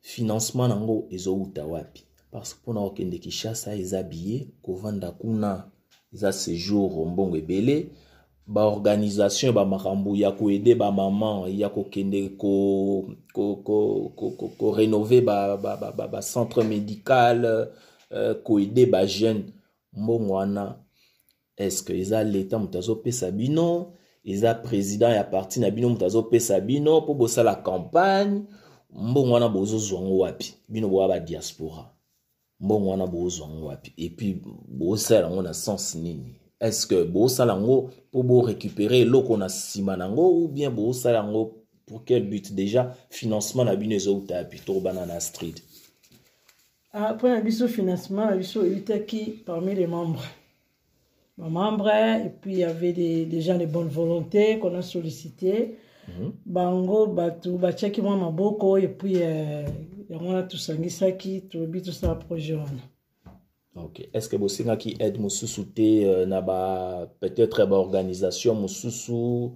financement 0.00 0.68
nango 0.68 1.06
ezowuta 1.10 1.66
wapi? 1.66 2.02
Parce 2.30 2.54
mpona 2.62 2.80
kokende 2.80 3.18
kinshasa 3.18 3.74
eza 3.74 4.02
biye 4.02 4.46
kovanda 4.62 5.10
kuna 5.10 5.70
eza 6.14 6.32
séjour 6.32 7.06
mbongo 7.06 7.36
ebele. 7.36 7.86
Baorganisation 8.46 9.52
bamakambo 9.52 10.16
ya 10.16 10.32
koede 10.32 10.74
bamama 10.74 11.48
ya 11.48 11.68
kokende 11.68 12.28
korenove 14.58 15.20
bacentre 16.10 16.64
médical 16.64 17.68
euh, 18.10 18.34
koede 18.42 18.86
bajeune 18.86 19.44
mbongo 19.92 20.32
wana 20.34 20.78
estce 21.56 22.00
eza 22.00 22.24
leta 22.24 22.58
moto 22.58 22.78
azopesa 22.78 23.30
bino 23.30 23.92
eza 24.24 24.54
président 24.54 25.10
ya 25.10 25.24
parti 25.24 25.60
na 25.60 25.70
bino 25.70 25.88
moto 25.88 26.06
azopesa 26.06 26.60
bino 26.60 27.00
mpo 27.00 27.14
bosala 27.14 27.54
campagne. 27.54 28.42
Mbongo 28.96 29.32
wana 29.32 29.46
wapi? 29.46 30.54
Bino 30.68 30.88
boya 30.88 31.08
badiaspora 31.08 31.90
mbongo 32.60 32.90
wana 32.90 33.06
bozwa 33.06 33.48
wapi? 33.48 33.92
Epuis 33.96 34.36
bosala 34.68 35.54
sens 35.54 35.94
nini? 35.94 36.34
Est-ce 36.60 36.86
que 36.86 37.04
bosala 37.04 37.52
yango 37.52 37.90
mpo 38.08 38.22
borécupérer 38.22 39.00
eloko 39.00 39.36
na 39.36 39.46
nsima 39.46 39.96
na 39.96 40.04
yango 40.04 40.44
ou 40.44 40.48
bien 40.48 40.72
pour 41.86 42.04
quel 42.04 42.28
but? 42.30 42.52
Déjà 42.52 42.94
financement 43.10 43.64
na 43.64 43.76
bino 43.76 43.94
ezouta 43.94 44.34
yapi 44.36 44.60
to 44.60 44.80
bana 44.80 45.06
na 45.06 45.20
street. 45.20 45.62
Na 46.94 47.40
biso 47.40 47.68
financement 47.68 48.26
na 48.26 48.36
biso 48.36 48.62
parmi 49.44 49.74
les 49.74 49.86
membres? 49.86 50.24
Bamembre 51.38 51.88
et 52.26 52.30
puis 52.40 52.52
il 52.52 52.58
y 52.58 52.64
avait 52.64 52.92
des, 52.92 53.26
des 53.26 53.40
gens 53.40 53.58
de 53.58 53.66
bonne 53.66 53.88
volonté 53.88 54.58
qu'on 54.58 54.74
a 54.74 54.82
sollicité 54.82 55.54
mm 56.08 56.12
-hmm. 56.12 56.30
bango 56.46 57.06
bato 57.06 57.58
batiaki 57.58 58.00
mwa 58.02 58.16
maboko 58.16 58.76
et 58.78 58.88
puis 58.98 59.16
euh, 59.22 59.66
yango 60.10 60.26
wana 60.28 60.42
tosangisaki 60.42 61.40
tolobi 61.50 61.82
tosala 61.82 62.14
projet 62.14 62.54
wana 62.54 62.82
ok. 63.76 64.08
Est 64.12 64.20
ce 64.20 64.28
que 64.28 64.36
bosengaki 64.36 64.96
aide 65.00 65.18
mosusu 65.20 65.64
te 65.76 66.22
uh, 66.22 66.26
na 66.26 66.40
ba 66.40 67.08
peut-être 67.20 67.66
baorganisation 67.66 68.54
mosusu 68.54 69.50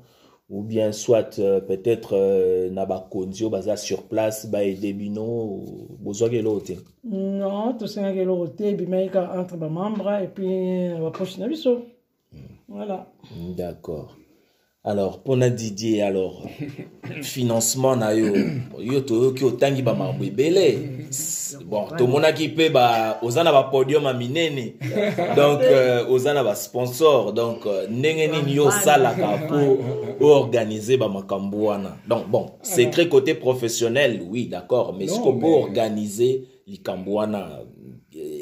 ou 0.50 0.62
bien 0.62 0.92
soit 0.92 1.38
uh, 1.38 1.61
peut-être 1.61 2.14
uh, 2.16 2.70
na 2.72 2.87
bakonzi 2.87 3.44
oyo 3.44 3.50
baza 3.50 3.76
sur 3.76 4.02
place 4.08 4.46
baede 4.46 4.92
bino 4.96 5.62
bozwaki 6.00 6.37
eloko 6.37 6.61
te 6.61 6.76
non 7.04 7.76
tosengaki 7.78 8.20
eloko 8.24 8.46
te 8.56 8.70
ebimaki 8.72 9.11
kaka 9.11 9.40
entre 9.40 9.56
bamembre 9.56 10.22
et 10.22 10.28
puis 10.28 10.88
na 10.88 11.00
bapoche 11.00 11.38
na 11.38 11.48
biso 11.48 11.84
voilà. 12.68 13.06
D'accord 13.56 14.16
alors 14.84 15.18
mpona 15.18 15.50
didier 15.50 16.02
alors 16.02 16.42
financement 17.22 17.96
na 17.96 18.12
yo 18.12 18.34
yo 18.80 19.00
toyoki 19.00 19.44
otangi 19.44 19.82
bamakambo 19.82 20.24
ebele. 20.24 20.78
Bon 21.66 21.86
tomonaki 21.96 22.48
mpe 22.48 22.70
oza 23.22 23.44
na 23.44 23.52
bapodium 23.52 24.04
ya 24.04 24.12
minene. 24.14 24.74
Donc 25.36 25.60
euh, 25.62 26.10
oza 26.10 26.34
na 26.34 26.44
basponsor 26.44 27.32
donc 27.32 27.66
euh, 27.66 27.88
ndenge 27.90 28.26
nini 28.28 28.56
yo 28.56 28.66
osalaka 28.66 29.36
mpo 29.36 29.78
oorganize 30.20 30.96
bamakambo 30.96 31.64
wana. 31.64 31.96
Donc 32.08 32.28
bon 32.28 32.46
secret 32.62 33.08
côté 33.08 33.34
professionnel 33.34 34.22
oui 34.30 34.46
d'accord 34.46 34.94
mais 34.94 35.08
siko 35.08 35.32
mpo 35.32 35.60
organize 35.62 36.42
likambo 36.66 37.14
wana 37.14 37.58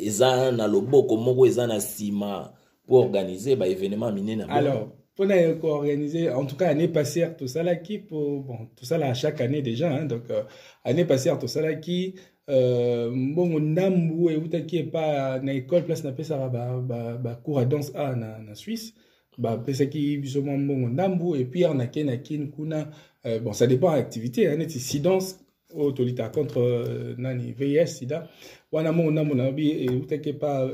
eza 0.03 0.53
na 0.53 0.67
loboko 0.67 1.17
moko 1.17 1.47
eza 1.47 1.67
na 1.67 1.77
nsima 1.77 2.53
mpo 2.85 3.01
organize 3.01 3.57
baévénement 3.57 4.13
minene 4.13 4.45
alors 4.49 4.89
on 5.19 5.31
a 5.31 5.37
organisé, 5.63 6.31
en 6.31 6.47
tout 6.47 6.57
cas, 6.57 6.69
année 6.69 6.89
passée, 6.89 7.27
tout 7.39 7.49
ça 7.49 7.63
là 7.63 7.77
qui, 7.77 7.99
pour, 7.99 8.41
bon, 8.43 8.69
tout 8.77 8.85
ça 8.85 8.99
là, 8.99 9.15
chaque 9.15 9.41
année 9.41 9.63
déjà, 9.63 9.91
hein, 9.93 10.05
donc, 10.07 10.31
euh, 10.31 10.43
année 10.85 11.05
passée, 11.05 11.33
tout 11.41 11.49
ça 11.49 11.63
là 11.63 11.75
qui, 11.75 12.15
euh, 12.51 13.11
bon, 13.13 13.61
Nambu 13.61 14.31
et 14.31 14.37
Outaki 14.37 14.79
est 14.79 14.85
pas, 14.85 15.39
na 15.41 15.53
école, 15.55 15.85
place, 15.85 16.05
na 16.05 16.15
ça 16.23 16.49
bah, 16.49 16.81
bah, 16.83 17.17
bah, 17.17 17.41
cours 17.43 17.59
à 17.59 17.65
danse 17.65 17.93
A, 17.95 18.15
na, 18.15 18.39
na 18.39 18.55
Suisse, 18.55 18.95
bah, 19.39 19.61
pesa 19.65 19.87
qui, 19.87 20.23
justement, 20.23 20.59
bon, 20.59 20.89
Nambu, 20.89 21.39
et 21.39 21.45
puis, 21.45 21.65
arnaqué, 21.65 22.05
nakin, 22.05 22.49
kuna, 22.55 22.91
euh, 23.27 23.41
bon, 23.41 23.53
ça 23.53 23.67
dépend 23.67 23.93
de 23.93 23.97
l'activité, 23.97 24.49
hein, 24.49 24.59
si 24.69 25.01
danse, 25.01 25.39
oyo 25.75 25.93
tolitaka 25.93 26.31
contre 26.31 26.59
euh, 26.59 27.15
nani 27.19 27.53
vis 27.53 27.87
sida 27.99 28.29
wana 28.73 28.93
mbongo 28.93 29.11
ndambo 29.11 29.35
na 29.35 29.47
yobi 29.47 29.71
eutaki 29.87 30.33
pa 30.33 30.67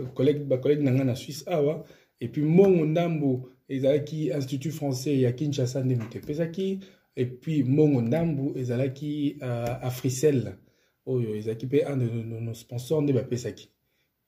bacolege 0.46 0.82
na 0.82 0.92
ngai 0.92 1.04
na 1.04 1.16
swisse 1.16 1.44
awa 1.50 1.74
ah, 1.74 1.84
epuis 2.20 2.44
mbongo 2.44 2.84
ndambo 2.84 3.48
ezalaki 3.72 4.30
institut 4.36 4.72
français 4.72 5.20
ya 5.20 5.32
kinshasa 5.32 5.84
nde 5.84 5.96
moto 5.96 6.18
epesaki 6.18 6.78
epuis 7.16 7.64
mbongo 7.66 8.00
ndambu 8.00 8.58
ezalaki 8.58 9.36
uh, 9.40 9.84
africel 9.84 10.52
oyo 11.06 11.36
ezalaki 11.36 11.66
mpe 11.66 11.84
un 11.86 11.96
de 11.96 12.40
nos 12.40 12.60
sponsors 12.60 13.02
nde 13.02 13.12
bapesaki. 13.12 13.68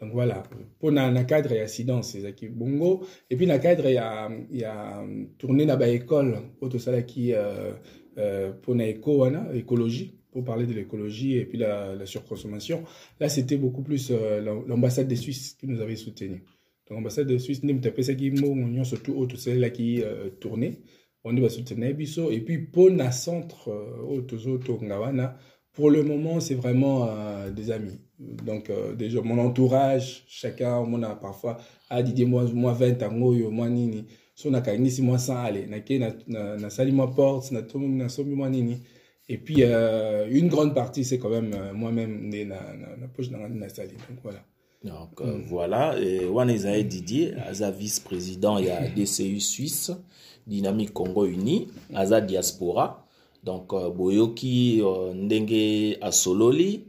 Donc 0.00 0.12
voilà 0.12 0.42
mpona 0.76 1.11
na 1.11 1.24
cadre 1.24 1.57
ya 1.57 1.68
sidance 1.68 2.18
ezalaki 2.18 2.48
bongo 2.48 3.07
epuis 3.30 3.46
na 3.46 3.59
cadre 3.59 3.92
ya, 3.92 4.30
ya 4.50 5.04
tourné 5.38 5.64
na 5.66 5.76
baécole 5.76 6.38
oyo 6.61 6.72
tosalaki 6.72 7.33
uh, 7.33 7.74
uh, 8.16 8.54
mpona 8.59 8.87
éco 8.87 9.18
wana 9.18 9.54
écologie 9.54 10.14
pour 10.33 10.44
parler 10.44 10.66
de 10.66 10.72
l'écologie 10.72 11.37
et 11.37 11.44
puis 11.44 11.59
la, 11.59 11.94
la 11.94 12.07
surconsommation. 12.07 12.85
Là 13.20 13.28
c'était 13.28 13.57
beaucoup 13.57 13.83
plus 13.83 14.11
uh, 14.11 14.40
l'ambassade 14.66 15.09
des 15.09 15.16
suisses 15.16 15.54
qui 15.54 15.66
nous 15.66 15.80
avait 15.80 15.96
soutenu 15.96 16.42
donc 16.88 16.98
ambassade 16.98 17.28
de 17.28 17.38
suisse 17.38 17.62
nde 17.62 17.72
moto 17.72 17.88
apesaki 17.88 18.30
mbongo 18.30 18.68
nyonso 18.68 18.96
tu 18.96 19.12
oyo 19.12 19.26
tosalelaki 19.26 20.02
uh, 20.02 20.30
tourné 20.40 20.78
onde 21.24 21.40
basoutenai 21.40 21.94
biso 21.94 22.30
et 22.30 22.40
puis 22.40 22.58
mpo 22.58 22.90
na 22.90 23.10
centre 23.12 23.68
uh, 23.68 24.10
oyo 24.10 24.22
tozotonga 24.22 25.00
wana 25.00 25.36
pour 25.74 25.90
le 25.90 26.02
moment 26.02 26.40
c'est 26.40 26.54
vraiment 26.54 27.06
uh, 27.06 27.50
des 27.50 27.70
amis. 27.70 28.00
Donc 28.18 28.70
uh, 28.70 28.94
déjà 28.96 29.20
mon 29.20 29.38
entourage 29.38 30.24
chacun 30.28 30.76
omona 30.78 31.16
parfois 31.16 31.58
a 31.90 32.02
didie 32.02 32.24
mwa, 32.24 32.44
mwa 32.44 32.72
20 32.72 33.02
yango 33.02 33.28
oyo 33.28 33.50
mwa 33.50 33.68
nini. 33.68 34.06
So 34.34 34.50
mwa 34.50 34.60
100 34.60 35.36
ale 35.36 35.66
nake 35.66 35.98
nasali 35.98 36.92
na, 36.92 36.96
na 36.96 37.04
mwa 37.04 37.14
porte 37.14 37.52
nasombi 37.52 38.34
mwa 38.34 38.48
nini. 38.48 38.78
Et 39.28 39.38
puis 39.38 39.62
euh, 39.62 40.28
une 40.30 40.48
grande 40.48 40.74
partie 40.74 41.04
c'est 41.04 41.18
quand 41.18 41.30
même 41.30 41.52
euh, 41.54 41.72
moi-même 41.72 42.28
na, 42.28 42.44
na, 42.44 42.96
na 42.96 43.08
poche 43.08 43.30
nanga 43.30 43.48
nde 43.48 43.58
nasali 43.58 43.94
donc 44.08 44.18
voilà 44.22 44.44
donc 44.84 45.20
euh, 45.20 45.38
mm. 45.38 45.44
voilà. 45.48 45.94
Wana 46.32 46.52
ezali 46.52 46.84
didier 46.84 47.34
aza 47.48 47.70
vice-président 47.70 48.58
ya 48.58 48.88
dcu 48.88 49.40
suisse 49.40 49.92
dynamique 50.46 50.92
congo 50.92 51.22
uni 51.22 51.68
aza 51.94 52.20
diaspora. 52.20 53.00
Donc 53.42 53.72
uh, 53.72 53.88
boyoki 53.90 54.82
uh, 54.82 55.14
ndenge 55.14 55.98
asololi 56.00 56.84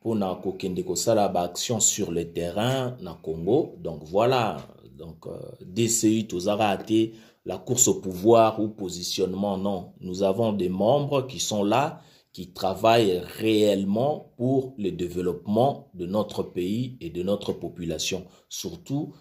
mpona 0.00 0.34
kokende 0.34 0.82
kosala 0.82 1.28
baaction 1.28 1.80
sur 1.80 2.10
le 2.12 2.24
terrain 2.24 2.96
na 3.00 3.14
congo. 3.22 3.74
Donc 3.82 4.04
voilà. 4.04 4.56
Donc 4.96 5.26
uh, 5.26 5.64
dci 5.64 6.24
tozaka 6.24 6.76
te 6.76 7.10
la 7.44 7.58
course 7.58 7.88
au 7.88 7.94
pouvoir 7.94 8.60
ou 8.60 8.68
positionnement 8.68 9.56
non. 9.56 9.92
Nous 10.00 10.22
avons 10.22 10.52
des 10.52 10.68
membres 10.68 11.26
qui 11.26 11.38
sont 11.38 11.64
là 11.64 12.00
qui 12.36 12.48
travaillent 12.48 13.22
réellement 13.38 14.30
pour 14.36 14.74
le 14.76 14.90
développement 14.90 15.88
de 15.94 16.04
notre 16.04 16.42
pays 16.42 16.98
et 17.00 17.08
de 17.08 17.22
notre 17.22 17.54
population. 17.54 18.26
Surtout, 18.50 19.14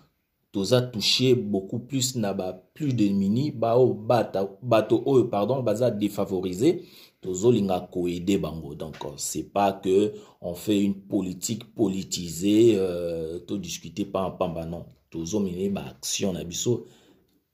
toza 0.52 0.82
touché 0.82 1.34
beaucoup 1.34 1.80
plus 1.80 2.18
na 2.18 2.34
ba 2.34 2.52
plus 2.74 2.94
démunis, 2.94 3.52
bao 3.52 3.94
bato 3.94 5.02
oh, 5.06 5.24
pardon, 5.32 5.64
baza 5.64 5.92
défavorisé, 5.92 6.84
tozo 7.22 7.54
linga 7.54 7.80
koede 7.90 8.38
bango. 8.38 8.76
Donc 8.76 8.98
c'est 9.16 9.50
pas 9.50 9.72
que 9.72 10.12
on 10.42 10.54
fait 10.54 10.82
une 10.82 11.00
politique 11.00 11.74
politisée, 11.74 12.74
euh, 12.76 13.40
to 13.48 13.58
discuter 13.58 14.04
pas 14.04 14.26
en 14.26 14.32
pamba 14.32 14.66
non. 14.66 14.84
Tozo 15.10 15.40
mine 15.40 15.72
ba 15.72 15.86
action 15.88 16.34
na 16.34 16.44
biso 16.44 16.86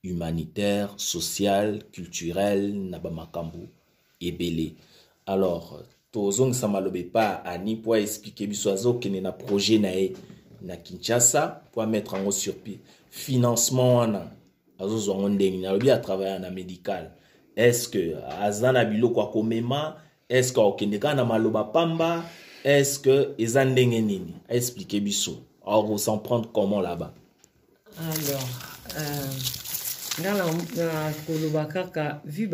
humanitaire, 0.03 0.95
sociale, 0.97 1.83
culturelle, 1.91 2.73
na 2.73 2.97
ba 2.97 3.11
makambu 3.11 3.69
ebele. 4.19 4.73
Alors, 5.25 5.83
tozongisa 6.11 6.67
maloba 6.67 6.99
epa 6.99 7.45
ani 7.45 7.75
mpo 7.75 7.93
aexplike 7.93 8.47
biso 8.47 8.71
azokende 8.71 9.21
na 9.21 9.31
projet 9.31 9.79
na 9.81 9.89
ye 9.89 10.13
na 10.61 10.75
kinshasa 10.77 11.61
mpo 11.71 11.81
amettre 11.81 12.17
yango 12.17 12.31
sur 12.31 12.53
pied 12.53 12.79
financement 13.09 13.97
wana 13.97 14.27
azozwa 14.79 15.15
yango 15.15 15.29
ndenge 15.29 15.57
nalobi 15.57 15.91
atravaille 15.91 16.39
na 16.39 16.49
médical. 16.49 17.11
Est 17.55 17.73
ce 17.73 17.87
que 17.89 18.15
aza 18.41 18.71
na 18.71 18.85
biloko 18.85 19.21
akomema 19.21 19.97
est 20.29 20.43
ce 20.43 20.53
que 20.53 20.59
akokende 20.59 20.99
na 21.15 21.25
maloba 21.25 21.63
pamba 21.63 22.23
est 22.63 22.83
ce 22.83 22.99
que 22.99 23.35
eza 23.37 23.65
ndenge 23.65 24.01
nini? 24.01 24.33
Aexplike 24.49 24.99
biso 25.01 25.43
or 25.63 25.99
s'en 25.99 26.17
prendre 26.17 26.51
comment 26.51 26.81
là-bas. 26.81 27.13
Alors 27.99 28.47
euh, 28.97 29.31
nga 30.19 30.33
na 30.33 31.13
koloba 31.25 31.65
kaka 31.65 32.21
vu 32.25 32.47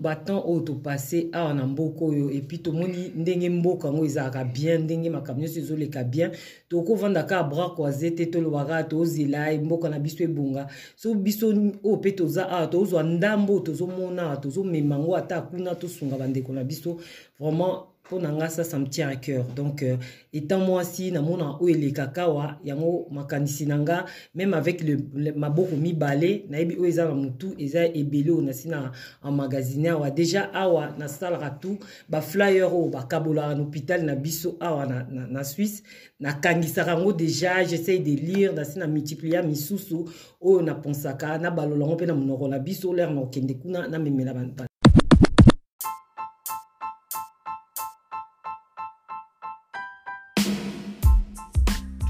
batemps 0.00 0.44
oyo 0.48 0.60
topase 0.60 1.28
awa 1.32 1.54
na 1.54 1.66
mboka 1.66 2.04
oyo 2.04 2.30
epuis 2.30 2.62
tomoni 2.62 3.12
ndenge 3.14 3.50
mboka 3.50 3.88
yango 3.88 4.04
ezalaka 4.04 4.44
bien 4.44 4.82
ndenge 4.84 5.10
makambo 5.10 5.42
nyonso 5.42 5.60
ezoleka 5.60 6.04
bien 6.04 6.30
tokovanda 6.68 7.22
kaka 7.22 7.42
bras 7.42 7.74
croise 7.76 8.10
te 8.16 8.26
toloba 8.26 8.64
kaka 8.64 8.84
tozela 8.84 9.52
mboka 9.60 9.88
na 9.88 9.98
biso 9.98 10.24
ebonga. 10.24 10.68
So 10.96 11.14
biso 11.14 11.48
oyo 11.48 11.96
mpe 11.96 12.12
toza 12.12 12.48
awa 12.48 12.66
tozwa 12.66 13.02
ndambo 13.02 13.52
oyo 13.52 13.62
tozomona 13.62 14.22
awa 14.22 14.36
tozomema 14.36 14.94
yango 14.94 15.16
ata 15.16 15.42
kuna 15.42 15.74
tosunga 15.74 16.16
bandeko 16.16 16.52
na 16.52 16.64
biso. 16.64 16.96
Vraiment 17.38 17.91
mpo 18.12 18.20
na 18.20 18.32
nga 18.32 18.48
me 18.78 18.86
tient 18.88 19.08
à 19.08 19.16
cœur. 19.16 19.44
Donc 19.56 19.82
euh, 19.82 19.96
étant 20.32 20.58
mwasi 20.58 21.10
namona 21.10 21.56
oyo 21.60 21.74
elekaka 21.74 22.22
awa 22.22 22.58
yango 22.64 23.08
makanisi 23.10 23.66
na 23.66 24.04
même 24.34 24.54
avec 24.54 24.82
le, 24.84 24.98
le 25.14 25.32
maboko 25.32 25.76
mibale 25.76 26.44
nayebi 26.50 26.76
oyo 26.76 26.86
eza 26.86 27.04
na 27.06 27.14
motu 27.14 27.54
eza 27.58 27.86
ebele 27.86 28.30
oyo 28.30 28.42
nasi 28.42 28.68
na 28.68 28.92
emmagasine 29.24 29.88
awa. 29.88 30.10
Déjà 30.10 30.50
awa 30.52 30.92
nasalaka 30.98 31.50
tu 31.50 31.78
baflyer 32.08 32.64
oyo 32.64 32.88
bakabolaka 32.88 33.54
na 33.54 33.62
hôpital 33.62 34.04
na 34.04 34.14
biso 34.14 34.56
awa 34.60 34.86
na, 34.86 35.06
na, 35.10 35.26
na 35.26 35.44
swisse 35.44 35.82
nakangisaka 36.20 36.90
yango 36.90 37.12
déjà 37.12 37.64
j'essaye 37.64 38.00
de 38.00 38.12
lire 38.14 38.52
nasi 38.52 38.78
na 38.78 38.86
multiplia 38.86 39.42
misusu 39.42 40.08
oyo 40.40 40.62
naponsaka 40.62 41.38
nabalola 41.38 41.84
yango 41.84 41.94
mpe 41.94 42.06
na 42.06 42.14
monoko 42.14 42.48
na 42.48 42.58
biso 42.58 42.92
na 42.92 43.06
kokende 43.06 43.54
kuna 43.54 43.88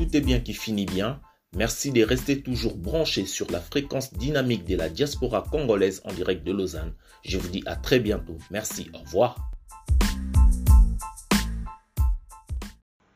Tout 0.02 0.16
est 0.16 0.20
bien 0.20 0.40
qui 0.40 0.52
finit 0.52 0.84
bien. 0.84 1.20
Merci 1.56 1.92
de 1.92 2.02
rester 2.02 2.42
toujours 2.42 2.76
branché 2.76 3.24
sur 3.24 3.48
la 3.52 3.60
fréquence 3.60 4.12
dynamique 4.12 4.64
de 4.64 4.74
la 4.74 4.88
diaspora 4.88 5.44
congolaise 5.48 6.00
en 6.04 6.12
direct 6.12 6.44
de 6.44 6.50
Lausanne. 6.50 6.92
Je 7.24 7.38
vous 7.38 7.46
dis 7.46 7.62
à 7.66 7.76
très 7.76 8.00
bientôt. 8.00 8.36
Merci, 8.50 8.90
au 8.94 8.98
revoir. 8.98 9.36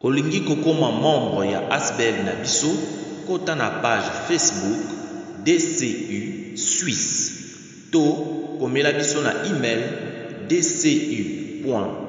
olingi 0.01 0.45
kokoma 0.45 0.93
membre 0.93 1.47
ya 1.51 1.61
asbel 1.71 2.25
na 2.25 2.35
biso 2.37 2.71
kota 3.27 3.57
na 3.57 3.71
page 3.83 4.07
facebook 4.29 4.83
dcu 5.45 6.57
suisse 6.57 7.91
to 7.91 8.05
komela 8.61 8.93
biso 8.93 9.23
na 9.23 9.33
email 9.51 9.83
dcu 10.49 11.47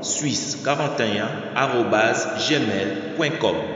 suisse 0.02 0.58
41 0.64 1.56
gmail.com 2.48 3.58